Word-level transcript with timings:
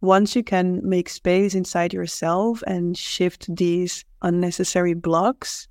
once 0.00 0.36
you 0.36 0.44
can 0.44 0.80
make 0.88 1.08
space 1.08 1.54
inside 1.54 1.92
yourself 1.92 2.62
and 2.66 2.96
shift 2.96 3.54
these 3.54 4.04
unnecessary 4.22 4.94
blocks, 4.94 5.68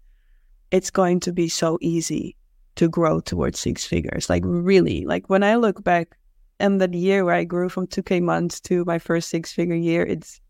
it's 0.71 0.91
going 0.91 1.19
to 1.21 1.31
be 1.31 1.47
so 1.47 1.77
easy 1.81 2.35
to 2.75 2.89
grow 2.89 3.19
towards 3.19 3.59
six 3.59 3.85
figures. 3.85 4.29
Like, 4.29 4.43
really, 4.45 5.05
like 5.05 5.29
when 5.29 5.43
I 5.43 5.55
look 5.55 5.83
back 5.83 6.17
and 6.59 6.81
that 6.81 6.93
year 6.93 7.23
where 7.23 7.35
I 7.35 7.43
grew 7.43 7.69
from 7.69 7.87
2K 7.87 8.21
months 8.21 8.59
to 8.61 8.83
my 8.85 8.99
first 8.99 9.29
six 9.29 9.51
figure 9.53 9.75
year, 9.75 10.03
it's 10.03 10.41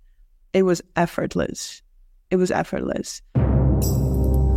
it 0.54 0.64
was 0.64 0.82
effortless. 0.96 1.82
It 2.32 2.38
was 2.38 2.52
effortless. 2.52 3.22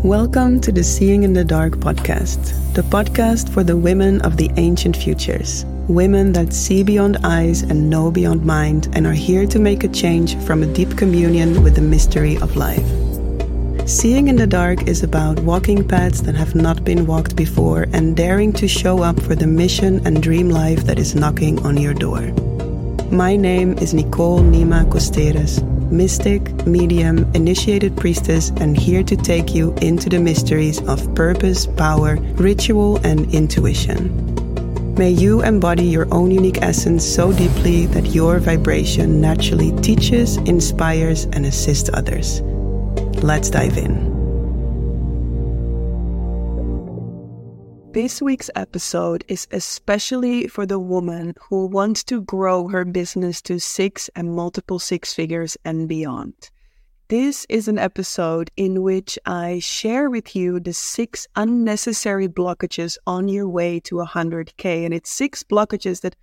Welcome 0.05 0.63
to 0.63 0.73
the 0.73 0.83
Seeing 0.83 1.25
in 1.25 1.35
the 1.35 1.45
Dark 1.45 1.75
podcast, 1.75 2.73
the 2.73 2.81
podcast 2.81 3.53
for 3.53 3.63
the 3.63 3.77
women 3.77 4.23
of 4.23 4.39
the 4.39 4.51
ancient 4.57 4.97
futures 4.97 5.67
women 5.89 6.33
that 6.33 6.55
see 6.55 6.83
beyond 6.83 7.19
eyes 7.23 7.61
and 7.61 7.91
know 7.91 8.11
beyond 8.11 8.43
mind 8.43 8.89
and 8.95 9.07
are 9.07 9.13
here 9.13 9.47
to 9.49 9.59
make 9.59 9.85
a 9.85 9.89
change 9.89 10.39
from 10.47 10.63
a 10.63 10.73
deep 10.73 10.97
communion 10.97 11.63
with 11.63 11.75
the 11.75 11.83
mystery 11.83 12.39
of 12.39 12.57
life. 12.57 12.87
Seeing 13.87 14.29
in 14.29 14.37
the 14.37 14.47
dark 14.47 14.89
is 14.89 15.03
about 15.03 15.39
walking 15.41 15.87
paths 15.87 16.23
that 16.23 16.35
have 16.35 16.55
not 16.55 16.83
been 16.83 17.07
walked 17.07 17.37
before 17.37 17.87
and 17.93 18.17
daring 18.17 18.55
to 18.55 18.67
show 18.67 19.03
up 19.03 19.21
for 19.21 19.35
the 19.35 19.47
mission 19.47 20.01
and 20.07 20.23
dream 20.23 20.49
life 20.49 20.85
that 20.85 20.99
is 20.99 21.15
knocking 21.15 21.59
on 21.67 21.77
your 21.77 21.93
door. 21.93 22.23
My 23.13 23.37
name 23.37 23.75
is 23.75 23.93
Nicole 23.93 24.41
Nima 24.41 24.89
Costeres, 24.89 25.61
mystic, 25.91 26.67
medium, 26.67 27.31
initiated 27.35 27.97
priestess, 27.97 28.51
and 28.57 28.77
here 28.77 29.03
to 29.03 29.17
take 29.17 29.55
you 29.55 29.75
into 29.83 30.09
the 30.09 30.19
mysteries 30.19 30.81
of 30.89 31.15
purpose, 31.15 31.67
power, 31.67 32.17
ritual, 32.37 32.99
and 32.99 33.33
intuition. 33.35 34.31
May 34.95 35.11
you 35.11 35.43
embody 35.43 35.85
your 35.85 36.13
own 36.13 36.31
unique 36.31 36.61
essence 36.63 37.05
so 37.05 37.33
deeply 37.33 37.87
that 37.87 38.15
your 38.15 38.39
vibration 38.39 39.21
naturally 39.21 39.73
teaches, 39.81 40.37
inspires, 40.39 41.25
and 41.33 41.47
assists 41.47 41.89
others. 41.95 42.43
Let's 43.23 43.49
dive 43.49 43.79
in. 43.79 44.10
This 47.93 48.23
week's 48.23 48.51
episode 48.55 49.25
is 49.27 49.49
especially 49.51 50.47
for 50.47 50.65
the 50.65 50.79
woman 50.79 51.35
who 51.49 51.67
wants 51.67 52.05
to 52.05 52.21
grow 52.23 52.69
her 52.69 52.85
business 52.85 53.43
to 53.43 53.59
six 53.59 54.09
and 54.15 54.33
multiple 54.33 54.79
six 54.79 55.13
figures 55.13 55.57
and 55.65 55.89
beyond. 55.89 56.35
This 57.09 57.47
is 57.49 57.67
an 57.67 57.79
episode 57.79 58.53
in 58.57 58.85
which 58.85 59.19
I 59.27 59.59
share 59.59 60.09
with 60.09 60.37
you 60.37 60.61
the 60.61 60.73
six 60.73 61.27
unnecessary 61.35 62.29
blockages 62.29 62.97
on 63.09 63.27
your 63.27 63.49
way 63.49 63.81
to 63.81 63.97
100K. 63.97 64.85
And 64.85 64.95
it's 64.95 65.11
six 65.11 65.43
blockages 65.43 66.03
that 66.03 66.15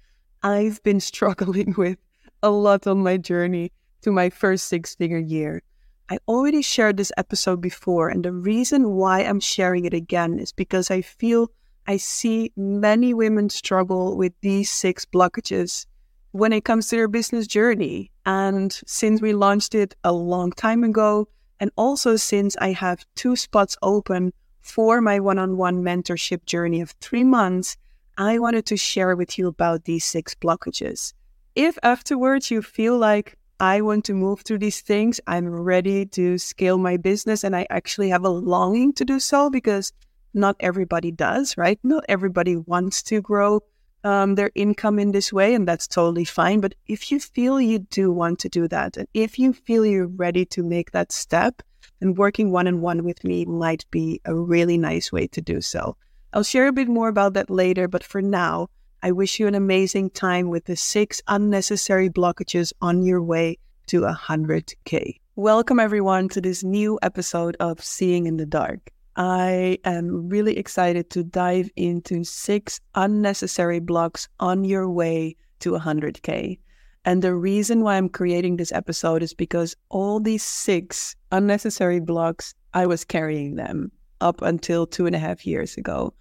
I've 0.43 0.81
been 0.83 0.99
struggling 1.11 1.75
with 1.77 1.97
a 2.41 2.49
lot 2.49 2.87
on 2.87 3.03
my 3.03 3.17
journey 3.17 3.73
to 4.03 4.11
my 4.13 4.29
first 4.29 4.69
six 4.69 4.95
figure 4.95 5.19
year. 5.19 5.61
I 6.09 6.19
already 6.27 6.61
shared 6.61 6.95
this 6.95 7.11
episode 7.17 7.59
before, 7.59 8.07
and 8.07 8.23
the 8.23 8.31
reason 8.31 8.91
why 8.91 9.21
I'm 9.21 9.41
sharing 9.41 9.83
it 9.83 9.93
again 9.93 10.39
is 10.39 10.53
because 10.53 10.89
I 10.89 11.01
feel 11.01 11.51
I 11.85 11.97
see 11.97 12.53
many 12.55 13.13
women 13.13 13.49
struggle 13.49 14.15
with 14.15 14.33
these 14.41 14.71
six 14.71 15.05
blockages 15.05 15.85
when 16.31 16.53
it 16.53 16.63
comes 16.63 16.87
to 16.89 16.95
their 16.95 17.07
business 17.09 17.45
journey. 17.45 18.11
And 18.25 18.71
since 18.85 19.21
we 19.21 19.33
launched 19.33 19.75
it 19.75 19.95
a 20.03 20.13
long 20.13 20.51
time 20.51 20.83
ago, 20.85 21.27
and 21.59 21.71
also 21.75 22.15
since 22.15 22.55
I 22.57 22.71
have 22.71 23.05
two 23.15 23.35
spots 23.35 23.77
open 23.81 24.31
for 24.61 25.01
my 25.01 25.19
one 25.19 25.39
on 25.39 25.57
one 25.57 25.83
mentorship 25.83 26.45
journey 26.45 26.79
of 26.79 26.91
three 27.01 27.23
months, 27.23 27.75
I 28.17 28.39
wanted 28.39 28.65
to 28.67 28.77
share 28.77 29.15
with 29.15 29.37
you 29.37 29.47
about 29.47 29.83
these 29.83 30.05
six 30.05 30.35
blockages. 30.35 31.13
If 31.55 31.77
afterwards 31.83 32.51
you 32.51 32.61
feel 32.61 32.97
like 32.97 33.36
I 33.59 33.81
want 33.81 34.05
to 34.05 34.13
move 34.13 34.41
through 34.41 34.59
these 34.59 34.81
things, 34.81 35.19
I'm 35.25 35.49
ready 35.49 36.05
to 36.07 36.37
scale 36.37 36.77
my 36.77 36.97
business, 36.97 37.43
and 37.43 37.55
I 37.55 37.65
actually 37.71 38.09
have 38.09 38.23
a 38.23 38.29
longing 38.29 38.93
to 38.93 39.05
do 39.05 39.19
so 39.19 39.49
because 39.49 39.93
not 40.33 40.55
everybody 40.59 41.09
does, 41.09 41.57
right? 41.57 41.79
Not 41.83 42.05
everybody 42.07 42.55
wants 42.55 43.01
to 43.03 43.19
grow 43.19 43.61
um, 44.03 44.35
their 44.35 44.51
income 44.53 44.99
in 44.99 45.11
this 45.11 45.33
way, 45.33 45.55
and 45.55 45.67
that's 45.67 45.87
totally 45.87 46.23
fine. 46.23 46.59
But 46.59 46.75
if 46.87 47.11
you 47.11 47.19
feel 47.19 47.59
you 47.59 47.79
do 47.79 48.11
want 48.11 48.37
to 48.39 48.49
do 48.49 48.67
that, 48.67 48.95
and 48.95 49.07
if 49.15 49.39
you 49.39 49.53
feel 49.53 49.85
you're 49.85 50.07
ready 50.07 50.45
to 50.45 50.61
make 50.61 50.91
that 50.91 51.11
step, 51.11 51.63
then 51.99 52.13
working 52.13 52.51
one 52.51 52.67
on 52.67 52.81
one 52.81 53.03
with 53.03 53.23
me 53.23 53.43
might 53.45 53.89
be 53.89 54.21
a 54.25 54.35
really 54.35 54.77
nice 54.77 55.11
way 55.11 55.25
to 55.27 55.41
do 55.41 55.61
so. 55.61 55.97
I'll 56.31 56.43
share 56.43 56.67
a 56.67 56.73
bit 56.73 56.87
more 56.87 57.07
about 57.07 57.33
that 57.33 57.49
later, 57.49 57.87
but 57.87 58.03
for 58.03 58.21
now, 58.21 58.67
I 59.07 59.11
wish 59.11 59.39
you 59.39 59.47
an 59.47 59.55
amazing 59.55 60.09
time 60.09 60.49
with 60.49 60.65
the 60.65 60.75
six 60.75 61.21
unnecessary 61.29 62.09
blockages 62.09 62.73
on 62.81 63.03
your 63.03 63.23
way 63.23 63.57
to 63.85 64.01
100K. 64.01 65.21
Welcome, 65.37 65.79
everyone, 65.79 66.27
to 66.27 66.41
this 66.41 66.61
new 66.61 66.99
episode 67.01 67.55
of 67.61 67.81
Seeing 67.81 68.25
in 68.25 68.35
the 68.35 68.45
Dark. 68.45 68.91
I 69.15 69.77
am 69.85 70.27
really 70.27 70.57
excited 70.57 71.09
to 71.11 71.23
dive 71.23 71.69
into 71.77 72.25
six 72.25 72.81
unnecessary 72.95 73.79
blocks 73.79 74.27
on 74.41 74.65
your 74.65 74.89
way 74.89 75.37
to 75.59 75.71
100K. 75.71 76.59
And 77.05 77.21
the 77.21 77.33
reason 77.33 77.83
why 77.83 77.95
I'm 77.95 78.09
creating 78.09 78.57
this 78.57 78.73
episode 78.73 79.23
is 79.23 79.33
because 79.33 79.73
all 79.87 80.19
these 80.19 80.43
six 80.43 81.15
unnecessary 81.31 82.01
blocks, 82.01 82.53
I 82.73 82.85
was 82.85 83.05
carrying 83.05 83.55
them 83.55 83.89
up 84.19 84.41
until 84.41 84.85
two 84.85 85.05
and 85.05 85.15
a 85.15 85.19
half 85.19 85.47
years 85.47 85.77
ago. 85.77 86.13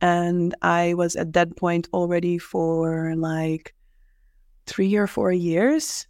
And 0.00 0.54
I 0.62 0.94
was 0.94 1.16
at 1.16 1.32
that 1.32 1.56
point 1.56 1.88
already 1.92 2.38
for 2.38 3.14
like 3.16 3.74
three 4.66 4.94
or 4.96 5.06
four 5.06 5.32
years, 5.32 6.06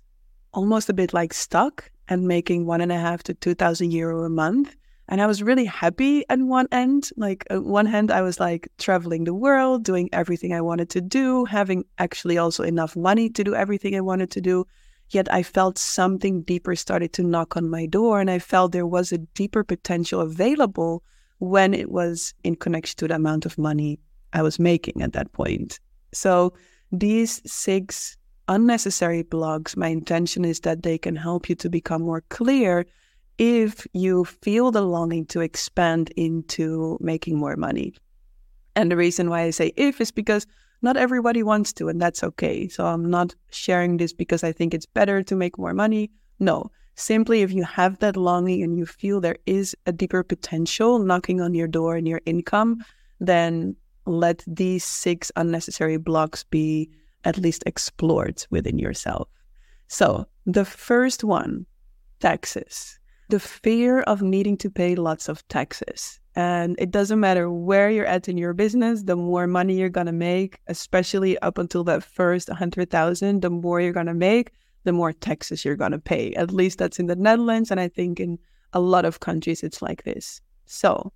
almost 0.52 0.88
a 0.88 0.94
bit 0.94 1.12
like 1.12 1.32
stuck 1.32 1.90
and 2.08 2.26
making 2.26 2.66
one 2.66 2.80
and 2.80 2.92
a 2.92 2.98
half 2.98 3.22
to 3.24 3.34
2,000 3.34 3.92
euro 3.92 4.24
a 4.24 4.30
month. 4.30 4.74
And 5.08 5.22
I 5.22 5.26
was 5.26 5.42
really 5.42 5.64
happy 5.64 6.24
at 6.28 6.40
one 6.40 6.66
end. 6.72 7.10
Like, 7.16 7.44
at 7.50 7.62
one 7.64 7.86
hand, 7.86 8.10
I 8.10 8.22
was 8.22 8.40
like 8.40 8.68
traveling 8.78 9.22
the 9.22 9.34
world, 9.34 9.84
doing 9.84 10.08
everything 10.12 10.52
I 10.52 10.60
wanted 10.60 10.90
to 10.90 11.00
do, 11.00 11.44
having 11.44 11.84
actually 11.98 12.38
also 12.38 12.64
enough 12.64 12.96
money 12.96 13.30
to 13.30 13.44
do 13.44 13.54
everything 13.54 13.94
I 13.94 14.00
wanted 14.00 14.32
to 14.32 14.40
do. 14.40 14.66
Yet 15.10 15.32
I 15.32 15.44
felt 15.44 15.78
something 15.78 16.42
deeper 16.42 16.74
started 16.74 17.12
to 17.12 17.22
knock 17.22 17.56
on 17.56 17.70
my 17.70 17.86
door, 17.86 18.20
and 18.20 18.28
I 18.28 18.40
felt 18.40 18.72
there 18.72 18.86
was 18.86 19.12
a 19.12 19.18
deeper 19.18 19.62
potential 19.62 20.20
available 20.20 21.04
when 21.38 21.74
it 21.74 21.90
was 21.90 22.34
in 22.44 22.56
connection 22.56 22.96
to 22.98 23.08
the 23.08 23.14
amount 23.14 23.46
of 23.46 23.58
money 23.58 23.98
I 24.32 24.42
was 24.42 24.58
making 24.58 25.02
at 25.02 25.12
that 25.12 25.32
point. 25.32 25.80
So, 26.12 26.54
these 26.92 27.42
six 27.50 28.16
unnecessary 28.48 29.24
blogs, 29.24 29.76
my 29.76 29.88
intention 29.88 30.44
is 30.44 30.60
that 30.60 30.82
they 30.82 30.98
can 30.98 31.16
help 31.16 31.48
you 31.48 31.54
to 31.56 31.68
become 31.68 32.02
more 32.02 32.22
clear 32.28 32.86
if 33.38 33.86
you 33.92 34.24
feel 34.24 34.70
the 34.70 34.82
longing 34.82 35.26
to 35.26 35.40
expand 35.40 36.10
into 36.16 36.96
making 37.00 37.38
more 37.38 37.56
money. 37.56 37.94
And 38.76 38.90
the 38.90 38.96
reason 38.96 39.30
why 39.30 39.42
I 39.42 39.50
say 39.50 39.72
if 39.76 40.00
is 40.00 40.10
because 40.10 40.46
not 40.82 40.96
everybody 40.96 41.42
wants 41.42 41.72
to, 41.74 41.88
and 41.88 42.00
that's 42.00 42.22
okay. 42.22 42.68
So 42.68 42.86
I'm 42.86 43.10
not 43.10 43.34
sharing 43.50 43.96
this 43.96 44.12
because 44.12 44.44
I 44.44 44.52
think 44.52 44.74
it's 44.74 44.86
better 44.86 45.22
to 45.22 45.36
make 45.36 45.58
more 45.58 45.74
money. 45.74 46.10
No, 46.38 46.70
simply 46.94 47.42
if 47.42 47.52
you 47.52 47.64
have 47.64 47.98
that 47.98 48.16
longing 48.16 48.62
and 48.62 48.76
you 48.76 48.86
feel 48.86 49.20
there 49.20 49.38
is 49.46 49.76
a 49.86 49.92
deeper 49.92 50.22
potential 50.22 50.98
knocking 50.98 51.40
on 51.40 51.54
your 51.54 51.68
door 51.68 51.96
in 51.96 52.06
your 52.06 52.20
income, 52.26 52.84
then 53.20 53.76
let 54.06 54.44
these 54.46 54.84
six 54.84 55.32
unnecessary 55.36 55.96
blocks 55.96 56.44
be 56.44 56.90
at 57.24 57.38
least 57.38 57.64
explored 57.66 58.44
within 58.50 58.78
yourself. 58.78 59.28
So 59.88 60.26
the 60.46 60.64
first 60.64 61.24
one, 61.24 61.66
taxes 62.20 62.98
the 63.28 63.40
fear 63.40 64.00
of 64.02 64.22
needing 64.22 64.56
to 64.58 64.70
pay 64.70 64.94
lots 64.94 65.28
of 65.28 65.46
taxes. 65.48 66.20
And 66.36 66.76
it 66.78 66.90
doesn't 66.90 67.18
matter 67.18 67.50
where 67.50 67.90
you're 67.90 68.06
at 68.06 68.28
in 68.28 68.36
your 68.36 68.52
business, 68.52 69.02
the 69.02 69.16
more 69.16 69.46
money 69.46 69.78
you're 69.78 69.88
going 69.88 70.06
to 70.06 70.12
make, 70.12 70.60
especially 70.68 71.38
up 71.38 71.58
until 71.58 71.82
that 71.84 72.04
first 72.04 72.48
100,000, 72.48 73.42
the 73.42 73.50
more 73.50 73.80
you're 73.80 73.92
going 73.92 74.06
to 74.06 74.14
make, 74.14 74.52
the 74.86 74.92
more 74.92 75.12
taxes 75.12 75.64
you're 75.64 75.76
going 75.76 75.92
to 75.92 75.98
pay. 75.98 76.32
At 76.34 76.50
least 76.50 76.78
that's 76.78 76.98
in 76.98 77.06
the 77.06 77.16
Netherlands. 77.16 77.70
And 77.70 77.78
I 77.78 77.88
think 77.88 78.18
in 78.18 78.38
a 78.72 78.80
lot 78.80 79.04
of 79.04 79.20
countries, 79.20 79.62
it's 79.62 79.82
like 79.82 80.04
this. 80.04 80.40
So 80.64 81.12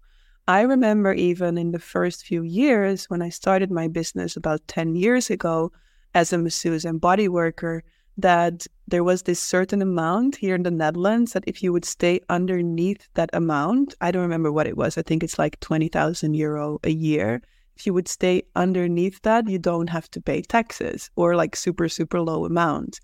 I 0.47 0.63
remember 0.63 1.13
even 1.13 1.57
in 1.57 1.71
the 1.71 1.79
first 1.79 2.27
few 2.27 2.43
years 2.43 3.07
when 3.07 3.23
I 3.23 3.29
started 3.29 3.71
my 3.71 3.89
business 3.89 4.37
about 4.37 4.67
10 4.69 4.97
years 4.97 5.31
ago 5.31 5.73
as 6.15 6.33
a 6.33 6.39
masseuse 6.39 6.85
and 6.85 7.01
body 7.01 7.29
worker, 7.29 7.85
that 8.19 8.67
there 8.89 9.05
was 9.05 9.23
this 9.23 9.41
certain 9.41 9.81
amount 9.81 10.37
here 10.37 10.57
in 10.57 10.65
the 10.65 10.71
Netherlands 10.71 11.33
that 11.33 11.45
if 11.47 11.63
you 11.63 11.73
would 11.73 11.85
stay 11.85 12.21
underneath 12.29 13.09
that 13.15 13.31
amount, 13.33 13.95
I 14.01 14.11
don't 14.11 14.23
remember 14.23 14.51
what 14.53 14.67
it 14.67 14.77
was. 14.77 14.99
I 14.99 15.03
think 15.03 15.23
it's 15.23 15.39
like 15.39 15.61
20,000 15.61 16.35
euro 16.35 16.81
a 16.83 16.91
year. 16.91 17.41
If 17.77 17.87
you 17.87 17.95
would 17.95 18.09
stay 18.09 18.43
underneath 18.57 19.23
that, 19.23 19.49
you 19.49 19.59
don't 19.59 19.89
have 19.89 20.11
to 20.11 20.21
pay 20.21 20.43
taxes 20.43 21.11
or 21.17 21.37
like 21.37 21.57
super, 21.57 21.89
super 21.89 22.21
low 22.21 22.45
amount. 22.45 23.01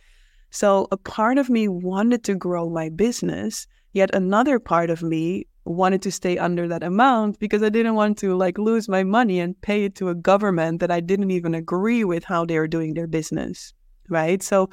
So 0.51 0.89
a 0.91 0.97
part 0.97 1.39
of 1.39 1.51
me 1.51 1.69
wanted 1.69 2.25
to 2.25 2.35
grow 2.35 2.71
my 2.71 2.89
business, 2.89 3.67
yet 3.93 4.15
another 4.15 4.59
part 4.59 4.91
of 4.91 5.03
me 5.03 5.47
wanted 5.65 6.01
to 6.03 6.13
stay 6.13 6.39
under 6.39 6.69
that 6.69 6.83
amount 6.83 7.39
because 7.39 7.63
I 7.63 7.69
didn't 7.69 7.95
want 7.95 8.19
to 8.19 8.37
like 8.37 8.57
lose 8.57 8.89
my 8.89 9.03
money 9.03 9.41
and 9.41 9.61
pay 9.61 9.85
it 9.85 9.97
to 9.97 10.09
a 10.09 10.15
government 10.15 10.81
that 10.81 10.91
I 10.91 11.01
didn't 11.01 11.33
even 11.33 11.55
agree 11.55 12.05
with 12.05 12.25
how 12.25 12.45
they 12.45 12.57
are 12.57 12.69
doing 12.69 12.95
their 12.95 13.09
business. 13.09 13.73
Right. 14.09 14.43
So 14.43 14.71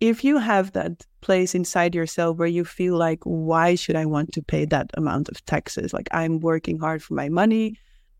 if 0.00 0.22
you 0.22 0.38
have 0.38 0.72
that 0.72 1.04
place 1.20 1.54
inside 1.54 1.94
yourself 1.94 2.36
where 2.36 2.48
you 2.48 2.64
feel 2.64 2.96
like, 2.96 3.18
why 3.24 3.74
should 3.74 3.96
I 3.96 4.06
want 4.06 4.32
to 4.32 4.42
pay 4.42 4.64
that 4.66 4.90
amount 4.94 5.28
of 5.28 5.44
taxes? 5.44 5.92
Like, 5.92 6.08
I'm 6.12 6.38
working 6.38 6.78
hard 6.78 7.02
for 7.02 7.14
my 7.14 7.28
money. 7.28 7.76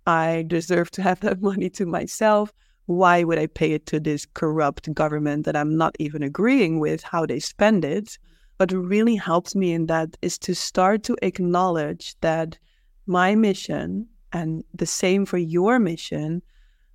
I 0.06 0.45
deserve 0.49 0.91
to 0.93 1.03
have 1.03 1.21
that 1.21 1.41
money 1.50 1.71
to 1.71 1.87
myself. 1.87 2.53
Why 2.88 3.23
would 3.23 3.38
I 3.38 3.49
pay 3.49 3.73
it 3.73 3.85
to 3.88 4.00
this 4.00 4.25
corrupt 4.25 4.94
government 4.94 5.44
that 5.44 5.55
I'm 5.55 5.76
not 5.76 5.94
even 5.99 6.23
agreeing 6.23 6.81
with 6.81 7.02
how 7.02 7.26
they 7.26 7.38
spend 7.38 7.85
it? 7.85 8.17
What 8.56 8.73
really 8.73 9.14
helps 9.14 9.55
me 9.55 9.75
in 9.75 9.88
that 9.88 10.17
is 10.23 10.38
to 10.38 10.55
start 10.55 11.02
to 11.02 11.17
acknowledge 11.20 12.19
that 12.23 12.56
my 13.05 13.35
mission 13.35 14.06
and 14.32 14.64
the 14.73 14.87
same 14.87 15.26
for 15.26 15.37
your 15.37 15.79
mission, 15.79 16.40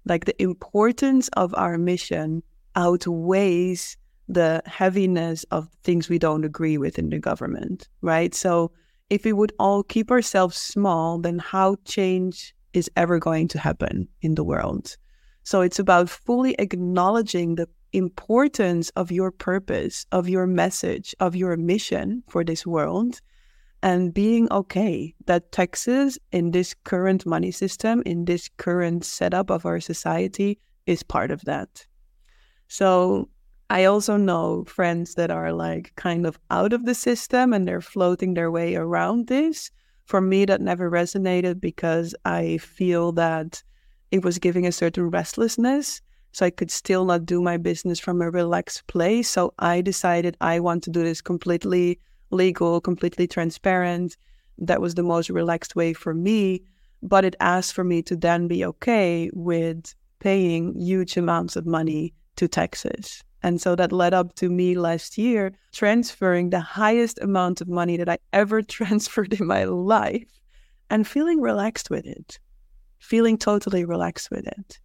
like 0.04 0.26
the 0.26 0.42
importance 0.42 1.28
of 1.34 1.54
our 1.54 1.78
mission 1.78 2.42
outweighs 2.76 3.96
the 4.28 4.64
heaviness 4.66 5.44
of 5.52 5.70
things 5.84 6.10
we 6.10 6.18
don't 6.18 6.44
agree 6.44 6.80
with 6.80 6.98
in 6.98 7.12
the 7.12 7.20
government, 7.20 7.88
right? 8.02 8.34
So 8.34 8.72
if 9.12 9.26
we 9.26 9.34
would 9.34 9.54
all 9.60 9.84
keep 9.84 10.10
ourselves 10.10 10.58
small, 10.58 11.20
then 11.20 11.38
how 11.38 11.76
change 11.86 12.56
is 12.74 12.90
ever 12.96 13.20
going 13.20 13.48
to 13.50 13.60
happen 13.60 14.08
in 14.24 14.34
the 14.34 14.44
world? 14.44 14.98
So 15.44 15.62
it's 15.62 15.80
about 15.80 16.10
fully 16.10 16.56
acknowledging 16.60 17.56
the 17.56 17.68
importance 17.92 18.90
of 18.96 19.12
your 19.12 19.32
purpose, 19.32 20.06
of 20.12 20.28
your 20.28 20.48
message, 20.48 21.14
of 21.20 21.36
your 21.36 21.58
mission 21.58 22.24
for 22.28 22.44
this 22.44 22.66
world, 22.66 23.22
and 23.84 24.14
being 24.14 24.52
okay 24.52 25.14
that 25.26 25.52
taxes 25.52 26.18
in 26.32 26.52
this 26.52 26.74
current 26.86 27.26
money 27.26 27.52
system, 27.52 28.02
in 28.06 28.26
this 28.26 28.50
current 28.58 29.04
setup 29.04 29.50
of 29.52 29.66
our 29.66 29.80
society, 29.80 30.58
is 30.86 31.04
part 31.04 31.32
of 31.32 31.42
that. 31.42 31.86
So 32.68 33.30
I 33.70 33.86
also 33.86 34.18
know 34.18 34.64
friends 34.66 35.16
that 35.16 35.32
are 35.32 35.52
like 35.52 35.94
kind 35.96 36.26
of 36.26 36.40
out 36.50 36.74
of 36.74 36.86
the 36.86 36.96
system 36.96 37.54
and 37.54 37.68
they're 37.68 37.82
floating 37.82 38.34
their 38.34 38.52
way 38.52 38.76
around 38.76 39.28
this. 39.28 39.70
For 40.06 40.20
me, 40.20 40.46
that 40.46 40.62
never 40.62 40.92
resonated 40.92 41.62
because 41.62 42.14
I 42.26 42.58
feel 42.58 43.14
that 43.14 43.64
it 44.14 44.24
was 44.24 44.38
giving 44.38 44.68
a 44.68 44.72
certain 44.72 45.10
restlessness. 45.10 46.00
So 46.34 46.46
I 46.46 46.52
could 46.52 46.70
still 46.70 47.04
not 47.04 47.26
do 47.26 47.42
my 47.42 47.58
business 47.58 48.00
from 48.00 48.22
a 48.22 48.30
relaxed 48.30 48.86
place. 48.86 49.28
So 49.28 49.56
I 49.58 49.82
decided 49.82 50.38
I 50.40 50.60
want 50.60 50.84
to 50.84 50.92
do 50.92 51.04
this 51.04 51.20
completely 51.20 52.00
legal, 52.30 52.80
completely 52.80 53.26
transparent. 53.26 54.16
That 54.60 54.82
was 54.82 54.94
the 54.94 55.02
most 55.02 55.32
relaxed 55.32 55.76
way 55.76 55.94
for 55.94 56.14
me. 56.14 56.62
But 57.02 57.26
it 57.26 57.36
asked 57.40 57.74
for 57.74 57.84
me 57.84 58.04
to 58.04 58.16
then 58.16 58.48
be 58.48 58.64
okay 58.64 59.32
with 59.34 59.96
paying 60.20 60.80
huge 60.80 61.18
amounts 61.18 61.56
of 61.56 61.66
money 61.66 62.14
to 62.36 62.48
taxes. 62.48 63.24
And 63.42 63.60
so 63.60 63.76
that 63.76 63.92
led 63.92 64.14
up 64.14 64.36
to 64.36 64.48
me 64.48 64.76
last 64.76 65.18
year 65.18 65.54
transferring 65.72 66.52
the 66.52 66.62
highest 66.62 67.20
amount 67.20 67.62
of 67.62 67.68
money 67.68 67.98
that 67.98 68.10
I 68.10 68.20
ever 68.32 68.62
transferred 68.78 69.34
in 69.34 69.48
my 69.48 69.64
life 69.64 70.40
and 70.92 71.08
feeling 71.08 71.42
relaxed 71.42 71.90
with 71.90 72.06
it, 72.06 72.38
feeling 73.04 73.38
totally 73.38 73.84
relaxed 73.86 74.32
with 74.32 74.48
it. 74.48 74.80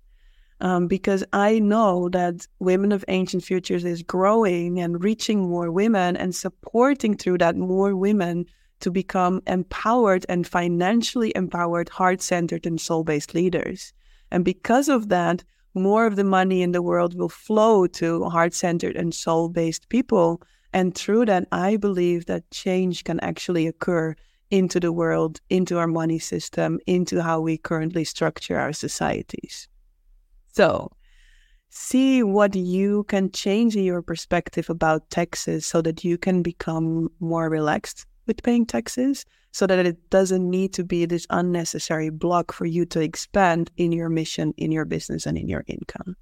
Um, 0.60 0.88
because 0.88 1.22
I 1.32 1.60
know 1.60 2.08
that 2.08 2.46
Women 2.58 2.90
of 2.90 3.04
Ancient 3.06 3.44
Futures 3.44 3.84
is 3.84 4.02
growing 4.02 4.80
and 4.80 5.02
reaching 5.04 5.48
more 5.48 5.70
women 5.70 6.16
and 6.16 6.34
supporting 6.34 7.16
through 7.16 7.38
that 7.38 7.56
more 7.56 7.94
women 7.94 8.44
to 8.80 8.90
become 8.90 9.40
empowered 9.46 10.26
and 10.28 10.46
financially 10.46 11.32
empowered, 11.36 11.88
heart 11.88 12.20
centered, 12.20 12.66
and 12.66 12.80
soul 12.80 13.04
based 13.04 13.34
leaders. 13.34 13.92
And 14.32 14.44
because 14.44 14.88
of 14.88 15.08
that, 15.10 15.44
more 15.74 16.06
of 16.06 16.16
the 16.16 16.24
money 16.24 16.62
in 16.62 16.72
the 16.72 16.82
world 16.82 17.14
will 17.16 17.28
flow 17.28 17.86
to 17.86 18.24
heart 18.24 18.52
centered 18.52 18.96
and 18.96 19.14
soul 19.14 19.48
based 19.48 19.88
people. 19.88 20.42
And 20.72 20.92
through 20.92 21.26
that, 21.26 21.46
I 21.52 21.76
believe 21.76 22.26
that 22.26 22.50
change 22.50 23.04
can 23.04 23.20
actually 23.20 23.68
occur 23.68 24.16
into 24.50 24.80
the 24.80 24.92
world, 24.92 25.40
into 25.50 25.78
our 25.78 25.86
money 25.86 26.18
system, 26.18 26.78
into 26.86 27.22
how 27.22 27.40
we 27.40 27.58
currently 27.58 28.04
structure 28.04 28.58
our 28.58 28.72
societies. 28.72 29.68
So, 30.52 30.90
see 31.70 32.22
what 32.22 32.54
you 32.54 33.04
can 33.04 33.30
change 33.30 33.76
in 33.76 33.84
your 33.84 34.02
perspective 34.02 34.70
about 34.70 35.10
taxes 35.10 35.66
so 35.66 35.82
that 35.82 36.04
you 36.04 36.18
can 36.18 36.42
become 36.42 37.10
more 37.20 37.48
relaxed 37.48 38.06
with 38.26 38.42
paying 38.42 38.66
taxes 38.66 39.24
so 39.52 39.66
that 39.66 39.84
it 39.84 40.10
doesn't 40.10 40.48
need 40.48 40.72
to 40.74 40.84
be 40.84 41.04
this 41.06 41.26
unnecessary 41.30 42.10
block 42.10 42.52
for 42.52 42.66
you 42.66 42.84
to 42.86 43.00
expand 43.00 43.70
in 43.76 43.92
your 43.92 44.08
mission, 44.08 44.52
in 44.56 44.70
your 44.70 44.84
business, 44.84 45.26
and 45.26 45.38
in 45.38 45.48
your 45.48 45.64
income. 45.66 46.16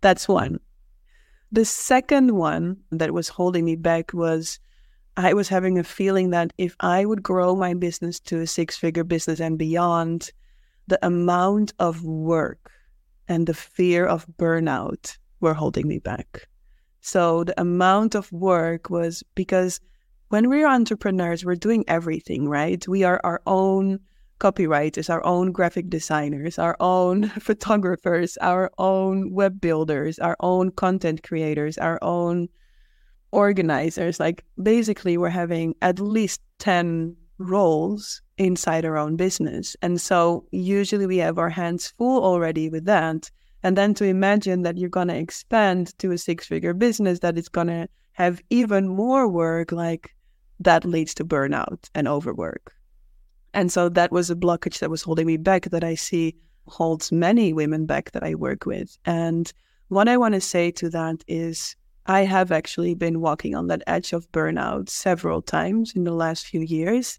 That's 0.00 0.28
one. 0.28 0.58
The 1.52 1.64
second 1.64 2.32
one 2.32 2.78
that 2.90 3.12
was 3.12 3.28
holding 3.28 3.64
me 3.64 3.76
back 3.76 4.12
was 4.12 4.58
I 5.16 5.32
was 5.32 5.48
having 5.48 5.78
a 5.78 5.84
feeling 5.84 6.30
that 6.30 6.52
if 6.58 6.74
I 6.80 7.04
would 7.04 7.22
grow 7.22 7.54
my 7.54 7.74
business 7.74 8.18
to 8.20 8.40
a 8.40 8.46
six 8.46 8.76
figure 8.76 9.04
business 9.04 9.40
and 9.40 9.56
beyond, 9.56 10.30
the 10.88 11.04
amount 11.06 11.72
of 11.78 12.04
work 12.04 12.72
and 13.28 13.46
the 13.46 13.54
fear 13.54 14.06
of 14.06 14.26
burnout 14.38 15.16
were 15.40 15.54
holding 15.54 15.86
me 15.86 15.98
back. 15.98 16.48
So 17.00 17.44
the 17.44 17.58
amount 17.60 18.14
of 18.14 18.32
work 18.32 18.90
was 18.90 19.22
because 19.34 19.80
when 20.30 20.48
we're 20.48 20.66
entrepreneurs, 20.66 21.44
we're 21.44 21.54
doing 21.54 21.84
everything, 21.86 22.48
right? 22.48 22.86
We 22.88 23.04
are 23.04 23.20
our 23.22 23.40
own 23.46 24.00
copywriters, 24.40 25.08
our 25.08 25.24
own 25.24 25.52
graphic 25.52 25.88
designers, 25.88 26.58
our 26.58 26.76
own 26.80 27.28
photographers, 27.40 28.36
our 28.40 28.70
own 28.78 29.32
web 29.32 29.60
builders, 29.60 30.18
our 30.18 30.36
own 30.40 30.70
content 30.72 31.22
creators, 31.22 31.78
our 31.78 31.98
own 32.02 32.48
organizers. 33.34 34.20
Like 34.20 34.44
basically, 34.62 35.16
we're 35.16 35.28
having 35.28 35.74
at 35.82 35.98
least 35.98 36.40
10 36.58 37.16
roles 37.38 38.22
inside 38.38 38.84
our 38.84 38.96
own 38.96 39.16
business. 39.16 39.76
And 39.82 40.00
so 40.00 40.46
usually 40.50 41.06
we 41.06 41.18
have 41.18 41.38
our 41.38 41.50
hands 41.50 41.88
full 41.88 42.22
already 42.24 42.68
with 42.68 42.84
that. 42.86 43.30
And 43.62 43.76
then 43.76 43.94
to 43.94 44.04
imagine 44.04 44.62
that 44.62 44.76
you're 44.76 44.90
going 44.90 45.08
to 45.08 45.16
expand 45.16 45.98
to 45.98 46.12
a 46.12 46.18
six 46.18 46.46
figure 46.46 46.74
business 46.74 47.20
that 47.20 47.38
is 47.38 47.48
going 47.48 47.68
to 47.68 47.88
have 48.12 48.40
even 48.50 48.88
more 48.88 49.28
work, 49.28 49.72
like 49.72 50.14
that 50.60 50.84
leads 50.84 51.14
to 51.14 51.24
burnout 51.24 51.88
and 51.94 52.06
overwork. 52.06 52.74
And 53.52 53.70
so 53.72 53.88
that 53.90 54.12
was 54.12 54.30
a 54.30 54.36
blockage 54.36 54.80
that 54.80 54.90
was 54.90 55.02
holding 55.02 55.26
me 55.26 55.36
back 55.36 55.70
that 55.70 55.84
I 55.84 55.94
see 55.94 56.36
holds 56.66 57.12
many 57.12 57.52
women 57.52 57.86
back 57.86 58.10
that 58.12 58.22
I 58.22 58.34
work 58.34 58.66
with. 58.66 58.96
And 59.04 59.52
what 59.88 60.08
I 60.08 60.16
want 60.16 60.34
to 60.34 60.40
say 60.40 60.70
to 60.72 60.90
that 60.90 61.22
is 61.28 61.76
I 62.06 62.24
have 62.24 62.52
actually 62.52 62.94
been 62.94 63.20
walking 63.20 63.54
on 63.54 63.68
that 63.68 63.82
edge 63.86 64.12
of 64.12 64.30
burnout 64.30 64.90
several 64.90 65.40
times 65.40 65.94
in 65.94 66.04
the 66.04 66.12
last 66.12 66.46
few 66.46 66.60
years. 66.60 67.18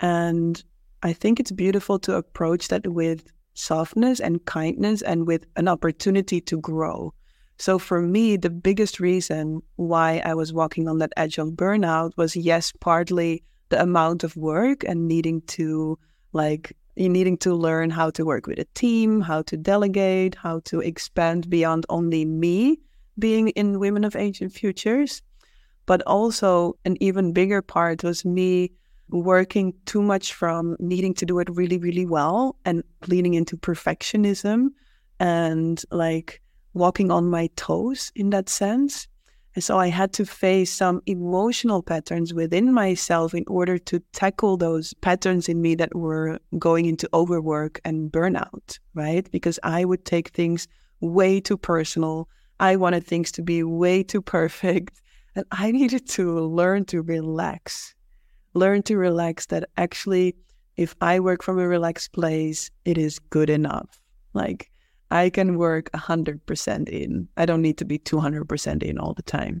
And 0.00 0.62
I 1.02 1.12
think 1.12 1.38
it's 1.38 1.52
beautiful 1.52 1.98
to 2.00 2.16
approach 2.16 2.68
that 2.68 2.86
with 2.86 3.30
softness 3.54 4.18
and 4.18 4.44
kindness 4.44 5.02
and 5.02 5.26
with 5.26 5.46
an 5.56 5.68
opportunity 5.68 6.40
to 6.40 6.58
grow. 6.60 7.14
So 7.58 7.78
for 7.78 8.02
me, 8.02 8.36
the 8.36 8.50
biggest 8.50 8.98
reason 8.98 9.62
why 9.76 10.20
I 10.24 10.34
was 10.34 10.52
walking 10.52 10.88
on 10.88 10.98
that 10.98 11.12
edge 11.16 11.38
of 11.38 11.50
burnout 11.50 12.16
was 12.16 12.34
yes, 12.34 12.72
partly 12.80 13.44
the 13.68 13.80
amount 13.80 14.24
of 14.24 14.36
work 14.36 14.82
and 14.82 15.06
needing 15.06 15.42
to 15.42 15.96
like 16.32 16.76
needing 16.96 17.36
to 17.38 17.54
learn 17.54 17.90
how 17.90 18.10
to 18.10 18.24
work 18.24 18.46
with 18.46 18.58
a 18.58 18.66
team, 18.74 19.20
how 19.20 19.42
to 19.42 19.56
delegate, 19.56 20.34
how 20.34 20.60
to 20.64 20.80
expand 20.80 21.48
beyond 21.48 21.86
only 21.88 22.24
me 22.24 22.80
being 23.18 23.48
in 23.50 23.78
Women 23.78 24.04
of 24.04 24.16
Ancient 24.16 24.52
Futures. 24.52 25.22
But 25.86 26.02
also 26.06 26.78
an 26.86 26.96
even 27.00 27.32
bigger 27.32 27.60
part 27.60 28.02
was 28.02 28.24
me 28.24 28.72
working 29.10 29.74
too 29.84 30.02
much 30.02 30.32
from 30.32 30.76
needing 30.78 31.12
to 31.14 31.26
do 31.26 31.38
it 31.38 31.48
really, 31.50 31.78
really 31.78 32.06
well 32.06 32.56
and 32.64 32.82
leaning 33.06 33.34
into 33.34 33.56
perfectionism 33.56 34.68
and 35.20 35.82
like 35.90 36.40
walking 36.72 37.10
on 37.10 37.30
my 37.30 37.48
toes 37.56 38.10
in 38.16 38.30
that 38.30 38.48
sense. 38.48 39.06
And 39.54 39.62
so 39.62 39.78
I 39.78 39.88
had 39.88 40.12
to 40.14 40.26
face 40.26 40.72
some 40.72 41.00
emotional 41.06 41.82
patterns 41.82 42.34
within 42.34 42.72
myself 42.72 43.34
in 43.34 43.44
order 43.46 43.78
to 43.78 44.00
tackle 44.12 44.56
those 44.56 44.94
patterns 44.94 45.48
in 45.48 45.62
me 45.62 45.76
that 45.76 45.94
were 45.94 46.40
going 46.58 46.86
into 46.86 47.08
overwork 47.14 47.80
and 47.84 48.10
burnout, 48.10 48.78
right? 48.94 49.30
Because 49.30 49.60
I 49.62 49.84
would 49.84 50.04
take 50.04 50.30
things 50.30 50.66
way 51.00 51.40
too 51.40 51.56
personal. 51.56 52.28
I 52.60 52.76
wanted 52.76 53.06
things 53.06 53.32
to 53.32 53.42
be 53.42 53.62
way 53.62 54.02
too 54.02 54.22
perfect. 54.22 55.00
And 55.36 55.44
I 55.50 55.72
needed 55.72 56.08
to 56.10 56.38
learn 56.38 56.84
to 56.84 57.02
relax, 57.02 57.92
learn 58.52 58.84
to 58.84 58.96
relax 58.96 59.46
that 59.46 59.68
actually, 59.76 60.36
if 60.76 60.94
I 61.00 61.18
work 61.18 61.42
from 61.42 61.58
a 61.58 61.66
relaxed 61.66 62.12
place, 62.12 62.70
it 62.84 62.96
is 62.96 63.18
good 63.18 63.50
enough. 63.50 64.00
Like, 64.32 64.70
I 65.10 65.30
can 65.30 65.58
work 65.58 65.90
100% 65.92 66.88
in. 66.88 67.28
I 67.36 67.46
don't 67.46 67.62
need 67.62 67.78
to 67.78 67.84
be 67.84 67.98
200% 67.98 68.82
in 68.84 68.98
all 68.98 69.12
the 69.12 69.22
time. 69.22 69.60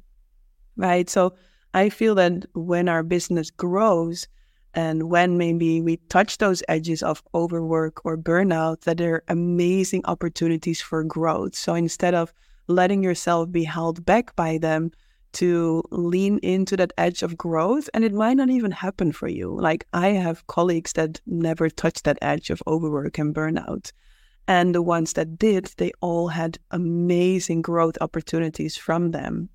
Right. 0.76 1.10
So 1.10 1.34
I 1.74 1.88
feel 1.88 2.14
that 2.14 2.44
when 2.54 2.88
our 2.88 3.02
business 3.02 3.50
grows 3.50 4.28
and 4.74 5.10
when 5.10 5.38
maybe 5.38 5.80
we 5.80 5.96
touch 6.08 6.38
those 6.38 6.62
edges 6.68 7.02
of 7.02 7.22
overwork 7.34 8.04
or 8.04 8.16
burnout, 8.16 8.82
that 8.82 8.98
there 8.98 9.14
are 9.14 9.24
amazing 9.28 10.02
opportunities 10.06 10.80
for 10.80 11.04
growth. 11.04 11.54
So 11.54 11.74
instead 11.74 12.14
of 12.14 12.32
letting 12.66 13.02
yourself 13.02 13.50
be 13.50 13.64
held 13.64 14.04
back 14.04 14.34
by 14.36 14.58
them, 14.58 14.90
to 15.34 15.82
lean 15.90 16.38
into 16.38 16.76
that 16.76 16.92
edge 16.96 17.22
of 17.22 17.36
growth 17.36 17.90
and 17.92 18.04
it 18.04 18.12
might 18.12 18.36
not 18.36 18.48
even 18.48 18.70
happen 18.70 19.12
for 19.12 19.28
you. 19.28 19.54
Like 19.54 19.86
I 19.92 20.08
have 20.08 20.46
colleagues 20.46 20.92
that 20.94 21.20
never 21.26 21.68
touched 21.68 22.04
that 22.04 22.18
edge 22.22 22.50
of 22.50 22.62
overwork 22.66 23.18
and 23.18 23.34
burnout. 23.34 23.92
And 24.46 24.74
the 24.74 24.82
ones 24.82 25.14
that 25.14 25.38
did, 25.38 25.70
they 25.76 25.92
all 26.00 26.28
had 26.28 26.58
amazing 26.70 27.62
growth 27.62 27.96
opportunities 28.00 28.76
from 28.76 29.10
them. 29.10 29.48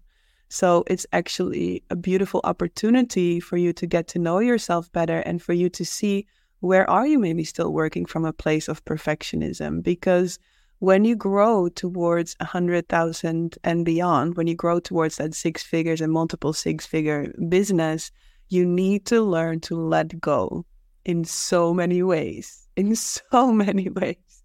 So 0.49 0.83
it's 0.87 1.05
actually 1.13 1.83
a 1.89 1.95
beautiful 1.95 2.41
opportunity 2.43 3.39
for 3.39 3.55
you 3.55 3.71
to 3.73 3.85
get 3.85 4.07
to 4.09 4.19
know 4.19 4.39
yourself 4.39 4.91
better 4.91 5.19
and 5.19 5.41
for 5.41 5.53
you 5.53 5.69
to 5.69 5.85
see 5.85 6.25
where 6.61 6.89
are 6.89 7.07
you 7.07 7.19
maybe 7.19 7.43
still 7.43 7.71
working 7.71 8.05
from 8.05 8.25
a 8.25 8.33
place 8.33 8.67
of 8.67 8.83
perfectionism 8.83 9.81
because 9.81 10.39
when 10.79 11.03
you 11.03 11.15
grow 11.15 11.67
towards 11.69 12.35
a 12.39 12.45
hundred 12.45 12.87
thousand 12.87 13.57
and 13.63 13.85
beyond, 13.85 14.35
when 14.35 14.47
you 14.47 14.55
grow 14.55 14.79
towards 14.79 15.17
that 15.17 15.35
six 15.35 15.61
figures 15.61 15.99
and 16.01 16.11
multiple 16.11 16.53
six 16.53 16.85
figure 16.85 17.33
business, 17.49 18.11
you 18.47 18.65
need 18.65 19.05
to 19.05 19.21
learn 19.21 19.59
to 19.59 19.75
let 19.75 20.19
go 20.19 20.65
in 21.03 21.25
so 21.25 21.73
many 21.73 22.01
ways. 22.01 22.67
In 22.77 22.95
so 22.95 23.51
many 23.51 23.89
ways. 23.89 24.43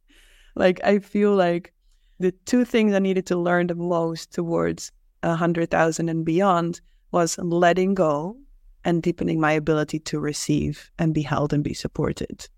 Like 0.57 0.83
I 0.85 0.99
feel 0.99 1.35
like 1.35 1.73
the 2.19 2.33
two 2.47 2.65
things 2.65 2.95
I 2.95 2.99
needed 2.99 3.27
to 3.27 3.37
learn 3.37 3.69
the 3.69 3.75
most 3.77 4.33
towards 4.33 4.91
a 5.23 5.37
hundred 5.37 5.71
thousand 5.71 6.09
and 6.09 6.25
beyond 6.25 6.81
was 7.13 7.39
letting 7.39 7.95
go 7.95 8.37
and 8.85 9.03
deepening 9.03 9.41
my 9.41 9.53
ability 9.53 10.01
to 10.01 10.19
receive 10.19 10.91
and 10.99 11.15
be 11.15 11.23
held 11.23 11.53
and 11.53 11.63
be 11.63 11.75
supported. 11.75 12.49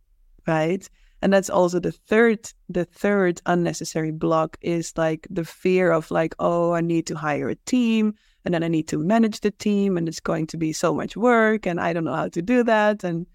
Right 0.47 0.89
and 1.23 1.33
that's 1.33 1.51
also 1.51 1.81
the 1.81 1.93
third 1.93 2.53
the 2.69 2.85
third 2.85 3.41
unnecessary 3.47 4.11
block 4.11 4.57
is 4.61 4.93
like 4.97 5.27
the 5.31 5.45
fear 5.45 5.91
of 5.91 6.11
like 6.11 6.35
oh 6.39 6.73
i 6.73 6.81
need 6.81 7.07
to 7.07 7.17
hire 7.17 7.49
a 7.49 7.55
team 7.67 8.15
and 8.45 8.53
then 8.55 8.63
i 8.63 8.69
need 8.69 8.89
to 8.89 8.99
manage 8.99 9.41
the 9.41 9.51
team 9.51 9.97
and 9.97 10.09
it's 10.09 10.21
going 10.21 10.47
to 10.47 10.57
be 10.57 10.73
so 10.73 10.95
much 10.95 11.17
work 11.17 11.67
and 11.67 11.81
i 11.81 11.93
don't 11.93 12.05
know 12.05 12.15
how 12.15 12.29
to 12.29 12.43
do 12.43 12.63
that. 12.63 13.05
And 13.05 13.27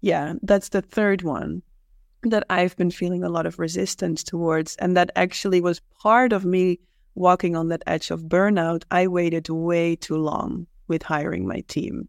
yeah 0.00 0.34
that's 0.42 0.70
the 0.70 0.82
third 0.82 1.22
one 1.22 1.62
that 2.24 2.44
i've 2.50 2.76
been 2.76 2.90
feeling 2.90 3.24
a 3.24 3.28
lot 3.28 3.46
of 3.46 3.58
resistance 3.58 4.22
towards. 4.22 4.76
And 4.76 4.96
that 4.96 5.10
actually 5.16 5.60
was 5.60 5.80
part 6.00 6.32
of 6.32 6.44
me 6.44 6.80
walking 7.14 7.56
on 7.56 7.68
that 7.68 7.82
edge 7.86 8.10
of 8.10 8.22
burnout. 8.22 8.84
I 8.90 9.06
waited 9.06 9.48
way 9.48 9.96
too 9.96 10.16
long 10.16 10.66
with 10.88 11.02
hiring 11.02 11.46
my 11.46 11.60
team 11.68 12.08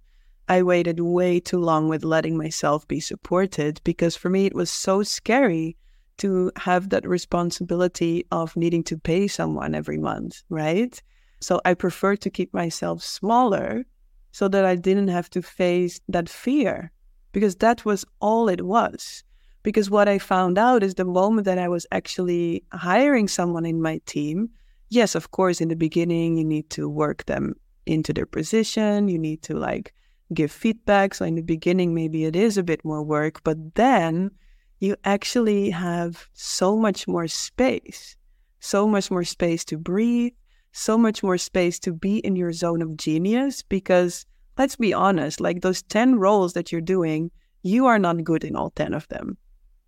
I 0.53 0.61
waited 0.61 0.99
way 0.99 1.39
too 1.39 1.57
long 1.57 1.89
with 1.89 2.03
letting 2.03 2.37
myself 2.37 2.87
be 2.87 2.99
supported 2.99 3.81
because 3.83 4.15
for 4.15 4.29
me 4.29 4.45
it 4.45 4.53
was 4.53 4.69
so 4.69 5.01
scary 5.01 5.75
to 6.17 6.51
have 6.57 6.89
that 6.89 7.07
responsibility 7.07 8.27
of 8.29 8.55
needing 8.55 8.83
to 8.83 8.95
pay 9.11 9.27
someone 9.27 9.73
every 9.73 9.97
month, 9.97 10.43
right? 10.49 11.01
So 11.41 11.59
I 11.65 11.73
preferred 11.73 12.21
to 12.21 12.29
keep 12.29 12.53
myself 12.53 13.01
smaller 13.01 13.83
so 14.31 14.47
that 14.47 14.63
I 14.63 14.75
didn't 14.75 15.07
have 15.07 15.27
to 15.31 15.41
face 15.41 15.99
that 16.07 16.29
fear 16.29 16.91
because 17.31 17.55
that 17.55 17.83
was 17.83 18.05
all 18.19 18.47
it 18.47 18.61
was. 18.61 19.23
Because 19.63 19.89
what 19.89 20.07
I 20.07 20.19
found 20.19 20.59
out 20.59 20.83
is 20.83 20.93
the 20.93 21.13
moment 21.19 21.45
that 21.45 21.57
I 21.57 21.67
was 21.67 21.87
actually 21.91 22.63
hiring 22.73 23.27
someone 23.27 23.65
in 23.65 23.81
my 23.81 23.99
team, 24.05 24.51
yes, 24.89 25.15
of 25.15 25.31
course, 25.31 25.61
in 25.61 25.69
the 25.69 25.75
beginning, 25.75 26.37
you 26.37 26.45
need 26.45 26.69
to 26.77 26.87
work 26.87 27.25
them 27.25 27.55
into 27.87 28.13
their 28.13 28.27
position, 28.27 29.07
you 29.07 29.17
need 29.17 29.41
to 29.41 29.55
like 29.55 29.95
give 30.33 30.51
feedback. 30.51 31.15
So 31.15 31.25
in 31.25 31.35
the 31.35 31.41
beginning, 31.41 31.93
maybe 31.93 32.25
it 32.25 32.35
is 32.35 32.57
a 32.57 32.63
bit 32.63 32.83
more 32.83 33.03
work, 33.03 33.43
but 33.43 33.75
then 33.75 34.31
you 34.79 34.95
actually 35.03 35.69
have 35.69 36.27
so 36.33 36.77
much 36.77 37.07
more 37.07 37.27
space, 37.27 38.17
so 38.59 38.87
much 38.87 39.09
more 39.09 39.23
space 39.23 39.63
to 39.65 39.77
breathe, 39.77 40.33
so 40.71 40.97
much 40.97 41.23
more 41.23 41.37
space 41.37 41.79
to 41.79 41.93
be 41.93 42.17
in 42.17 42.35
your 42.35 42.51
zone 42.51 42.81
of 42.81 42.97
genius. 42.97 43.61
Because 43.61 44.25
let's 44.57 44.75
be 44.75 44.93
honest, 44.93 45.39
like 45.39 45.61
those 45.61 45.81
10 45.83 46.19
roles 46.19 46.53
that 46.53 46.71
you're 46.71 46.81
doing, 46.81 47.31
you 47.63 47.85
are 47.85 47.99
not 47.99 48.23
good 48.23 48.43
in 48.43 48.55
all 48.55 48.71
10 48.71 48.93
of 48.93 49.07
them. 49.07 49.37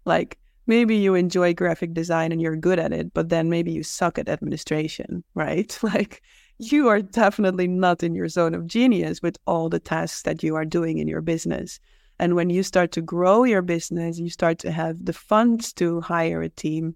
Like 0.06 0.38
maybe 0.68 0.96
you 0.96 1.16
enjoy 1.16 1.54
graphic 1.54 1.94
design 1.94 2.32
and 2.32 2.42
you're 2.42 2.56
good 2.56 2.80
at 2.80 2.94
it, 2.94 3.14
but 3.14 3.30
then 3.30 3.50
maybe 3.50 3.72
you 3.72 3.84
suck 3.84 4.18
at 4.18 4.30
administration, 4.30 5.24
right? 5.36 5.78
Like 5.84 6.22
you 6.58 6.88
are 6.88 7.02
definitely 7.02 7.68
not 7.68 8.04
in 8.04 8.16
your 8.16 8.30
zone 8.30 8.54
of 8.54 8.68
genius 8.68 9.22
with 9.22 9.38
all 9.46 9.70
the 9.70 9.80
tasks 9.80 10.22
that 10.24 10.44
you 10.44 10.56
are 10.56 10.66
doing 10.66 11.00
in 11.00 11.08
your 11.08 11.22
business. 11.22 11.80
And 12.18 12.36
when 12.36 12.50
you 12.50 12.64
start 12.64 12.92
to 12.94 13.02
grow 13.02 13.44
your 13.44 13.62
business, 13.62 14.20
you 14.20 14.30
start 14.30 14.60
to 14.60 14.72
have 14.72 15.04
the 15.04 15.14
funds 15.14 15.74
to 15.74 16.00
hire 16.00 16.42
a 16.42 16.50
team. 16.50 16.96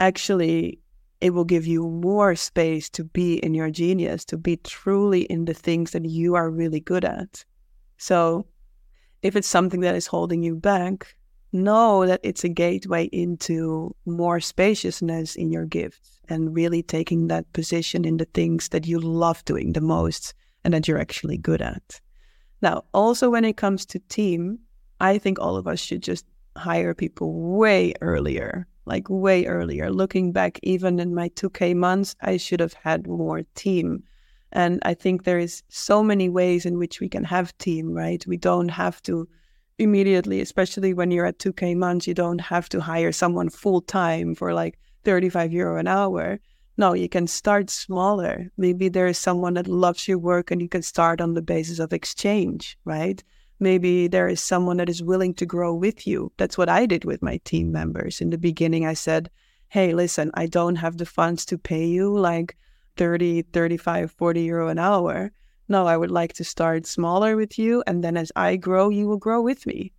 Actually, 0.00 0.80
it 1.20 1.34
will 1.34 1.44
give 1.44 1.66
you 1.66 1.88
more 1.88 2.34
space 2.34 2.90
to 2.90 3.04
be 3.04 3.34
in 3.44 3.54
your 3.54 3.70
genius, 3.70 4.24
to 4.24 4.36
be 4.36 4.56
truly 4.56 5.22
in 5.22 5.44
the 5.44 5.54
things 5.54 5.92
that 5.92 6.06
you 6.06 6.34
are 6.34 6.50
really 6.50 6.80
good 6.80 7.04
at. 7.04 7.44
So, 7.98 8.46
if 9.22 9.36
it's 9.36 9.46
something 9.46 9.80
that 9.80 9.94
is 9.94 10.06
holding 10.06 10.42
you 10.42 10.56
back, 10.56 11.14
know 11.52 12.06
that 12.06 12.20
it's 12.22 12.42
a 12.42 12.48
gateway 12.48 13.04
into 13.12 13.94
more 14.06 14.40
spaciousness 14.40 15.36
in 15.36 15.50
your 15.50 15.66
gifts 15.66 16.19
and 16.30 16.54
really 16.54 16.82
taking 16.82 17.26
that 17.26 17.52
position 17.52 18.04
in 18.04 18.16
the 18.16 18.24
things 18.26 18.68
that 18.70 18.86
you 18.86 18.98
love 18.98 19.44
doing 19.44 19.72
the 19.72 19.80
most 19.80 20.32
and 20.64 20.72
that 20.72 20.88
you're 20.88 21.00
actually 21.00 21.36
good 21.36 21.60
at. 21.60 22.00
Now, 22.62 22.84
also 22.94 23.30
when 23.30 23.44
it 23.44 23.56
comes 23.56 23.84
to 23.86 23.98
team, 23.98 24.58
I 25.00 25.18
think 25.18 25.38
all 25.38 25.56
of 25.56 25.66
us 25.66 25.80
should 25.80 26.02
just 26.02 26.26
hire 26.56 26.94
people 26.94 27.32
way 27.58 27.94
earlier, 28.00 28.66
like 28.84 29.08
way 29.08 29.46
earlier. 29.46 29.90
Looking 29.90 30.32
back, 30.32 30.58
even 30.62 31.00
in 31.00 31.14
my 31.14 31.30
2K 31.30 31.74
months, 31.74 32.14
I 32.20 32.36
should 32.36 32.60
have 32.60 32.74
had 32.74 33.06
more 33.06 33.42
team. 33.54 34.02
And 34.52 34.80
I 34.82 34.94
think 34.94 35.24
there 35.24 35.38
is 35.38 35.62
so 35.68 36.02
many 36.02 36.28
ways 36.28 36.66
in 36.66 36.76
which 36.76 37.00
we 37.00 37.08
can 37.08 37.24
have 37.24 37.56
team, 37.58 37.92
right? 37.92 38.24
We 38.26 38.36
don't 38.36 38.68
have 38.68 39.02
to 39.02 39.28
immediately, 39.78 40.40
especially 40.40 40.92
when 40.92 41.10
you're 41.10 41.24
at 41.24 41.38
2K 41.38 41.76
months, 41.76 42.06
you 42.06 42.14
don't 42.14 42.40
have 42.40 42.68
to 42.68 42.80
hire 42.80 43.12
someone 43.12 43.48
full 43.48 43.80
time 43.80 44.34
for 44.34 44.52
like 44.52 44.78
35 45.04 45.52
euro 45.52 45.78
an 45.78 45.86
hour. 45.86 46.40
No, 46.76 46.94
you 46.94 47.08
can 47.08 47.26
start 47.26 47.70
smaller. 47.70 48.50
Maybe 48.56 48.88
there 48.88 49.06
is 49.06 49.18
someone 49.18 49.54
that 49.54 49.66
loves 49.66 50.08
your 50.08 50.18
work 50.18 50.50
and 50.50 50.62
you 50.62 50.68
can 50.68 50.82
start 50.82 51.20
on 51.20 51.34
the 51.34 51.42
basis 51.42 51.78
of 51.78 51.92
exchange, 51.92 52.78
right? 52.84 53.22
Maybe 53.58 54.08
there 54.08 54.28
is 54.28 54.40
someone 54.40 54.78
that 54.78 54.88
is 54.88 55.02
willing 55.02 55.34
to 55.34 55.46
grow 55.46 55.74
with 55.74 56.06
you. 56.06 56.32
That's 56.38 56.56
what 56.56 56.68
I 56.68 56.86
did 56.86 57.04
with 57.04 57.22
my 57.22 57.38
team 57.44 57.70
members. 57.70 58.20
In 58.20 58.30
the 58.30 58.38
beginning, 58.38 58.86
I 58.86 58.94
said, 58.94 59.30
hey, 59.68 59.92
listen, 59.92 60.30
I 60.34 60.46
don't 60.46 60.76
have 60.76 60.96
the 60.96 61.06
funds 61.06 61.44
to 61.46 61.58
pay 61.58 61.86
you 61.86 62.18
like 62.18 62.56
30, 62.96 63.42
35, 63.42 64.12
40 64.12 64.42
euro 64.42 64.68
an 64.68 64.78
hour 64.78 65.32
no, 65.70 65.86
I 65.86 65.96
would 65.96 66.10
like 66.10 66.32
to 66.32 66.44
start 66.44 66.84
smaller 66.84 67.36
with 67.36 67.56
you. 67.56 67.84
And 67.86 68.02
then 68.02 68.16
as 68.16 68.32
I 68.34 68.56
grow, 68.56 68.88
you 68.88 69.06
will 69.06 69.18
grow 69.18 69.40
with 69.40 69.64
me. 69.66 69.92